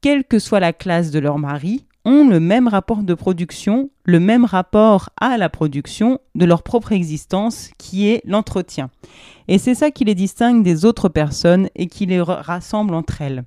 quelle 0.00 0.24
que 0.24 0.40
soit 0.40 0.60
la 0.60 0.72
classe 0.72 1.12
de 1.12 1.20
leur 1.20 1.38
mari, 1.38 1.84
ont 2.04 2.26
le 2.26 2.40
même 2.40 2.68
rapport 2.68 3.02
de 3.02 3.14
production, 3.14 3.90
le 4.04 4.20
même 4.20 4.44
rapport 4.44 5.10
à 5.20 5.36
la 5.36 5.48
production 5.48 6.18
de 6.34 6.44
leur 6.44 6.62
propre 6.62 6.92
existence 6.92 7.70
qui 7.78 8.08
est 8.08 8.22
l'entretien. 8.24 8.90
Et 9.48 9.58
c'est 9.58 9.74
ça 9.74 9.90
qui 9.90 10.04
les 10.04 10.14
distingue 10.14 10.62
des 10.62 10.84
autres 10.84 11.08
personnes 11.08 11.68
et 11.76 11.86
qui 11.86 12.06
les 12.06 12.20
rassemble 12.20 12.94
entre 12.94 13.20
elles. 13.20 13.44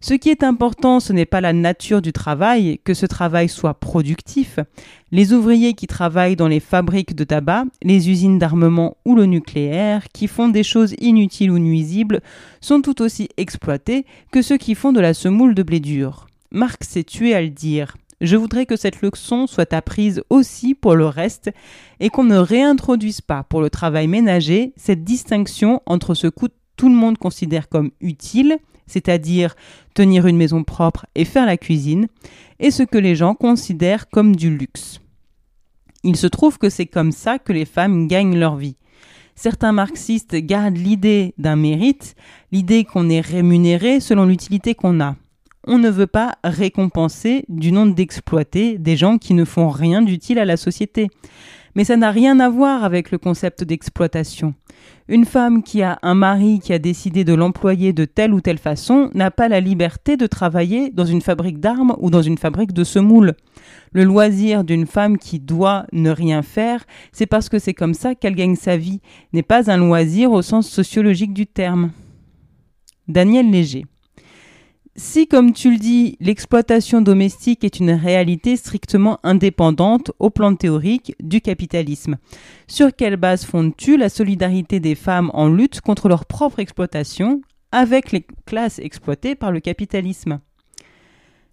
Ce 0.00 0.14
qui 0.14 0.28
est 0.28 0.44
important, 0.44 1.00
ce 1.00 1.12
n'est 1.12 1.26
pas 1.26 1.40
la 1.40 1.52
nature 1.52 2.00
du 2.00 2.12
travail, 2.12 2.78
que 2.84 2.94
ce 2.94 3.04
travail 3.04 3.48
soit 3.48 3.74
productif. 3.74 4.60
Les 5.10 5.32
ouvriers 5.32 5.74
qui 5.74 5.88
travaillent 5.88 6.36
dans 6.36 6.46
les 6.46 6.60
fabriques 6.60 7.16
de 7.16 7.24
tabac, 7.24 7.64
les 7.82 8.08
usines 8.08 8.38
d'armement 8.38 8.96
ou 9.04 9.16
le 9.16 9.26
nucléaire, 9.26 10.06
qui 10.14 10.28
font 10.28 10.50
des 10.50 10.62
choses 10.62 10.94
inutiles 11.00 11.50
ou 11.50 11.58
nuisibles, 11.58 12.20
sont 12.60 12.80
tout 12.80 13.02
aussi 13.02 13.28
exploités 13.36 14.06
que 14.30 14.40
ceux 14.40 14.56
qui 14.56 14.76
font 14.76 14.92
de 14.92 15.00
la 15.00 15.14
semoule 15.14 15.56
de 15.56 15.64
blé 15.64 15.80
dur. 15.80 16.27
Marc 16.50 16.84
s'est 16.84 17.04
tué 17.04 17.34
à 17.34 17.42
le 17.42 17.50
dire. 17.50 17.96
Je 18.20 18.36
voudrais 18.36 18.66
que 18.66 18.76
cette 18.76 19.02
leçon 19.02 19.46
soit 19.46 19.72
apprise 19.72 20.22
aussi 20.30 20.74
pour 20.74 20.96
le 20.96 21.06
reste 21.06 21.50
et 22.00 22.08
qu'on 22.08 22.24
ne 22.24 22.38
réintroduise 22.38 23.20
pas 23.20 23.44
pour 23.44 23.60
le 23.60 23.70
travail 23.70 24.08
ménager 24.08 24.72
cette 24.76 25.04
distinction 25.04 25.82
entre 25.86 26.14
ce 26.14 26.26
que 26.26 26.46
tout 26.76 26.88
le 26.88 26.94
monde 26.94 27.18
considère 27.18 27.68
comme 27.68 27.90
utile, 28.00 28.58
c'est-à-dire 28.86 29.54
tenir 29.94 30.26
une 30.26 30.36
maison 30.36 30.64
propre 30.64 31.06
et 31.14 31.24
faire 31.24 31.46
la 31.46 31.58
cuisine, 31.58 32.08
et 32.58 32.70
ce 32.70 32.82
que 32.82 32.98
les 32.98 33.14
gens 33.14 33.34
considèrent 33.34 34.08
comme 34.08 34.34
du 34.34 34.56
luxe. 34.56 35.00
Il 36.02 36.16
se 36.16 36.26
trouve 36.26 36.58
que 36.58 36.70
c'est 36.70 36.86
comme 36.86 37.12
ça 37.12 37.38
que 37.38 37.52
les 37.52 37.66
femmes 37.66 38.08
gagnent 38.08 38.38
leur 38.38 38.56
vie. 38.56 38.76
Certains 39.34 39.72
marxistes 39.72 40.34
gardent 40.34 40.78
l'idée 40.78 41.34
d'un 41.38 41.56
mérite, 41.56 42.16
l'idée 42.50 42.84
qu'on 42.84 43.10
est 43.10 43.20
rémunéré 43.20 44.00
selon 44.00 44.24
l'utilité 44.24 44.74
qu'on 44.74 45.00
a 45.00 45.14
on 45.68 45.78
ne 45.78 45.90
veut 45.90 46.06
pas 46.06 46.32
récompenser 46.42 47.44
du 47.48 47.72
nom 47.72 47.84
d'exploiter 47.86 48.78
des 48.78 48.96
gens 48.96 49.18
qui 49.18 49.34
ne 49.34 49.44
font 49.44 49.68
rien 49.68 50.00
d'utile 50.00 50.38
à 50.38 50.46
la 50.46 50.56
société. 50.56 51.08
Mais 51.74 51.84
ça 51.84 51.98
n'a 51.98 52.10
rien 52.10 52.40
à 52.40 52.48
voir 52.48 52.84
avec 52.84 53.10
le 53.10 53.18
concept 53.18 53.62
d'exploitation. 53.62 54.54
Une 55.08 55.26
femme 55.26 55.62
qui 55.62 55.82
a 55.82 55.98
un 56.02 56.14
mari 56.14 56.58
qui 56.58 56.72
a 56.72 56.78
décidé 56.78 57.22
de 57.22 57.34
l'employer 57.34 57.92
de 57.92 58.06
telle 58.06 58.32
ou 58.32 58.40
telle 58.40 58.58
façon 58.58 59.10
n'a 59.14 59.30
pas 59.30 59.48
la 59.48 59.60
liberté 59.60 60.16
de 60.16 60.26
travailler 60.26 60.90
dans 60.90 61.04
une 61.04 61.20
fabrique 61.20 61.60
d'armes 61.60 61.94
ou 61.98 62.10
dans 62.10 62.22
une 62.22 62.38
fabrique 62.38 62.72
de 62.72 62.82
semoule. 62.82 63.34
Le 63.92 64.04
loisir 64.04 64.64
d'une 64.64 64.86
femme 64.86 65.18
qui 65.18 65.38
doit 65.38 65.86
ne 65.92 66.10
rien 66.10 66.42
faire, 66.42 66.84
c'est 67.12 67.26
parce 67.26 67.50
que 67.50 67.58
c'est 67.58 67.74
comme 67.74 67.94
ça 67.94 68.14
qu'elle 68.14 68.34
gagne 68.34 68.56
sa 68.56 68.78
vie, 68.78 69.00
n'est 69.34 69.42
pas 69.42 69.70
un 69.70 69.76
loisir 69.76 70.32
au 70.32 70.40
sens 70.40 70.66
sociologique 70.68 71.34
du 71.34 71.46
terme. 71.46 71.90
Daniel 73.06 73.50
Léger. 73.50 73.84
Si, 75.00 75.28
comme 75.28 75.52
tu 75.52 75.70
le 75.70 75.76
dis, 75.76 76.16
l'exploitation 76.18 77.00
domestique 77.00 77.62
est 77.62 77.78
une 77.78 77.92
réalité 77.92 78.56
strictement 78.56 79.20
indépendante 79.22 80.10
au 80.18 80.28
plan 80.28 80.56
théorique 80.56 81.14
du 81.20 81.40
capitalisme, 81.40 82.16
sur 82.66 82.92
quelle 82.92 83.16
base 83.16 83.44
fondes-tu 83.44 83.96
la 83.96 84.08
solidarité 84.08 84.80
des 84.80 84.96
femmes 84.96 85.30
en 85.34 85.48
lutte 85.48 85.80
contre 85.82 86.08
leur 86.08 86.26
propre 86.26 86.58
exploitation 86.58 87.42
avec 87.70 88.10
les 88.10 88.26
classes 88.44 88.80
exploitées 88.80 89.36
par 89.36 89.52
le 89.52 89.60
capitalisme? 89.60 90.40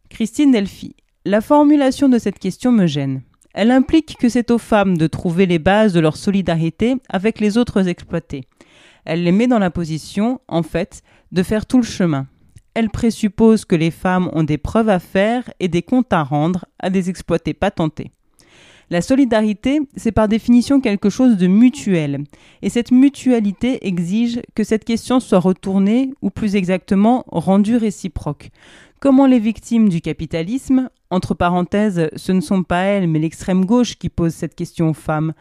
Christine 0.09 0.51
Delphi, 0.51 0.95
la 1.23 1.39
formulation 1.39 2.09
de 2.09 2.17
cette 2.17 2.39
question 2.39 2.71
me 2.71 2.87
gêne. 2.87 3.21
Elle 3.53 3.69
implique 3.69 4.17
que 4.17 4.27
c'est 4.27 4.49
aux 4.49 4.57
femmes 4.57 4.97
de 4.97 5.05
trouver 5.05 5.45
les 5.45 5.59
bases 5.59 5.93
de 5.93 5.99
leur 5.99 6.17
solidarité 6.17 6.95
avec 7.09 7.39
les 7.39 7.59
autres 7.59 7.87
exploités. 7.87 8.45
Elle 9.05 9.23
les 9.23 9.31
met 9.31 9.45
dans 9.45 9.59
la 9.59 9.69
position, 9.69 10.41
en 10.47 10.63
fait, 10.63 11.03
de 11.31 11.43
faire 11.43 11.67
tout 11.67 11.77
le 11.77 11.83
chemin. 11.83 12.25
Elle 12.75 12.89
présuppose 12.89 13.63
que 13.63 13.75
les 13.75 13.89
femmes 13.89 14.29
ont 14.33 14.43
des 14.43 14.57
preuves 14.57 14.89
à 14.89 14.99
faire 14.99 15.49
et 15.61 15.69
des 15.69 15.81
comptes 15.81 16.11
à 16.11 16.23
rendre 16.23 16.65
à 16.77 16.89
des 16.89 17.09
exploités 17.09 17.53
patentés. 17.53 18.11
La 18.91 19.01
solidarité, 19.01 19.79
c'est 19.95 20.11
par 20.11 20.27
définition 20.27 20.79
quelque 20.81 21.09
chose 21.09 21.37
de 21.37 21.47
mutuel, 21.47 22.23
et 22.61 22.69
cette 22.69 22.91
mutualité 22.91 23.87
exige 23.87 24.41
que 24.53 24.63
cette 24.63 24.85
question 24.85 25.19
soit 25.19 25.39
retournée, 25.39 26.11
ou 26.21 26.29
plus 26.29 26.55
exactement 26.55 27.23
rendue 27.29 27.77
réciproque. 27.77 28.51
Comment 28.99 29.25
les 29.25 29.39
victimes 29.39 29.89
du 29.89 30.01
capitalisme, 30.01 30.89
entre 31.09 31.33
parenthèses, 31.33 32.09
ce 32.15 32.31
ne 32.31 32.41
sont 32.41 32.63
pas 32.63 32.81
elles, 32.81 33.07
mais 33.07 33.19
l'extrême 33.19 33.65
gauche 33.65 33.95
qui 33.97 34.09
pose 34.09 34.33
cette 34.33 34.55
question 34.55 34.89
aux 34.89 34.93
femmes, 34.93 35.33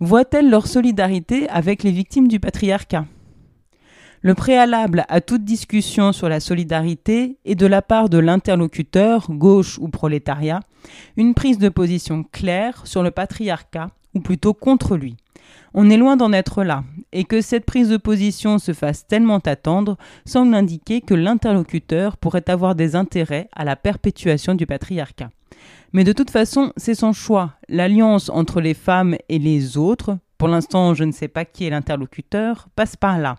voient-elles 0.00 0.50
leur 0.50 0.66
solidarité 0.66 1.48
avec 1.50 1.82
les 1.82 1.92
victimes 1.92 2.28
du 2.28 2.40
patriarcat? 2.40 3.04
Le 4.20 4.34
préalable 4.34 5.04
à 5.08 5.20
toute 5.20 5.44
discussion 5.44 6.12
sur 6.12 6.28
la 6.28 6.40
solidarité 6.40 7.38
est 7.44 7.54
de 7.54 7.66
la 7.66 7.82
part 7.82 8.08
de 8.08 8.18
l'interlocuteur, 8.18 9.26
gauche 9.30 9.78
ou 9.78 9.88
prolétariat, 9.88 10.60
une 11.16 11.34
prise 11.34 11.58
de 11.58 11.68
position 11.68 12.24
claire 12.24 12.82
sur 12.84 13.02
le 13.02 13.10
patriarcat, 13.10 13.90
ou 14.14 14.20
plutôt 14.20 14.54
contre 14.54 14.96
lui. 14.96 15.16
On 15.74 15.90
est 15.90 15.96
loin 15.96 16.16
d'en 16.16 16.32
être 16.32 16.64
là, 16.64 16.82
et 17.12 17.24
que 17.24 17.40
cette 17.40 17.64
prise 17.64 17.90
de 17.90 17.96
position 17.96 18.58
se 18.58 18.72
fasse 18.72 19.06
tellement 19.06 19.38
attendre 19.38 19.96
semble 20.24 20.54
indiquer 20.54 21.00
que 21.00 21.14
l'interlocuteur 21.14 22.16
pourrait 22.16 22.48
avoir 22.48 22.74
des 22.74 22.96
intérêts 22.96 23.48
à 23.54 23.64
la 23.64 23.76
perpétuation 23.76 24.54
du 24.54 24.66
patriarcat. 24.66 25.30
Mais 25.92 26.04
de 26.04 26.12
toute 26.12 26.30
façon, 26.30 26.72
c'est 26.76 26.94
son 26.94 27.12
choix. 27.12 27.54
L'alliance 27.68 28.30
entre 28.30 28.60
les 28.60 28.74
femmes 28.74 29.16
et 29.28 29.38
les 29.38 29.76
autres, 29.76 30.18
pour 30.38 30.48
l'instant 30.48 30.94
je 30.94 31.04
ne 31.04 31.12
sais 31.12 31.28
pas 31.28 31.44
qui 31.44 31.66
est 31.66 31.70
l'interlocuteur, 31.70 32.68
passe 32.76 32.96
par 32.96 33.18
là. 33.18 33.36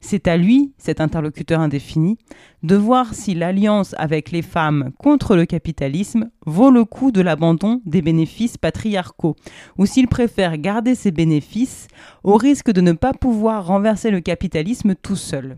C'est 0.00 0.28
à 0.28 0.36
lui, 0.36 0.74
cet 0.76 1.00
interlocuteur 1.00 1.60
indéfini, 1.60 2.18
de 2.62 2.76
voir 2.76 3.14
si 3.14 3.34
l'alliance 3.34 3.94
avec 3.98 4.30
les 4.30 4.42
femmes 4.42 4.92
contre 4.98 5.34
le 5.34 5.46
capitalisme 5.46 6.30
vaut 6.44 6.70
le 6.70 6.84
coup 6.84 7.10
de 7.10 7.22
l'abandon 7.22 7.80
des 7.86 8.02
bénéfices 8.02 8.58
patriarcaux, 8.58 9.34
ou 9.78 9.86
s'il 9.86 10.06
préfère 10.06 10.58
garder 10.58 10.94
ces 10.94 11.10
bénéfices 11.10 11.88
au 12.22 12.36
risque 12.36 12.70
de 12.70 12.82
ne 12.82 12.92
pas 12.92 13.14
pouvoir 13.14 13.66
renverser 13.66 14.10
le 14.10 14.20
capitalisme 14.20 14.94
tout 14.94 15.16
seul. 15.16 15.56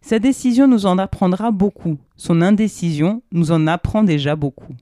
Sa 0.00 0.18
décision 0.18 0.66
nous 0.66 0.86
en 0.86 0.98
apprendra 0.98 1.50
beaucoup, 1.50 1.96
son 2.16 2.42
indécision 2.42 3.22
nous 3.32 3.52
en 3.52 3.66
apprend 3.66 4.02
déjà 4.02 4.36
beaucoup. 4.36 4.74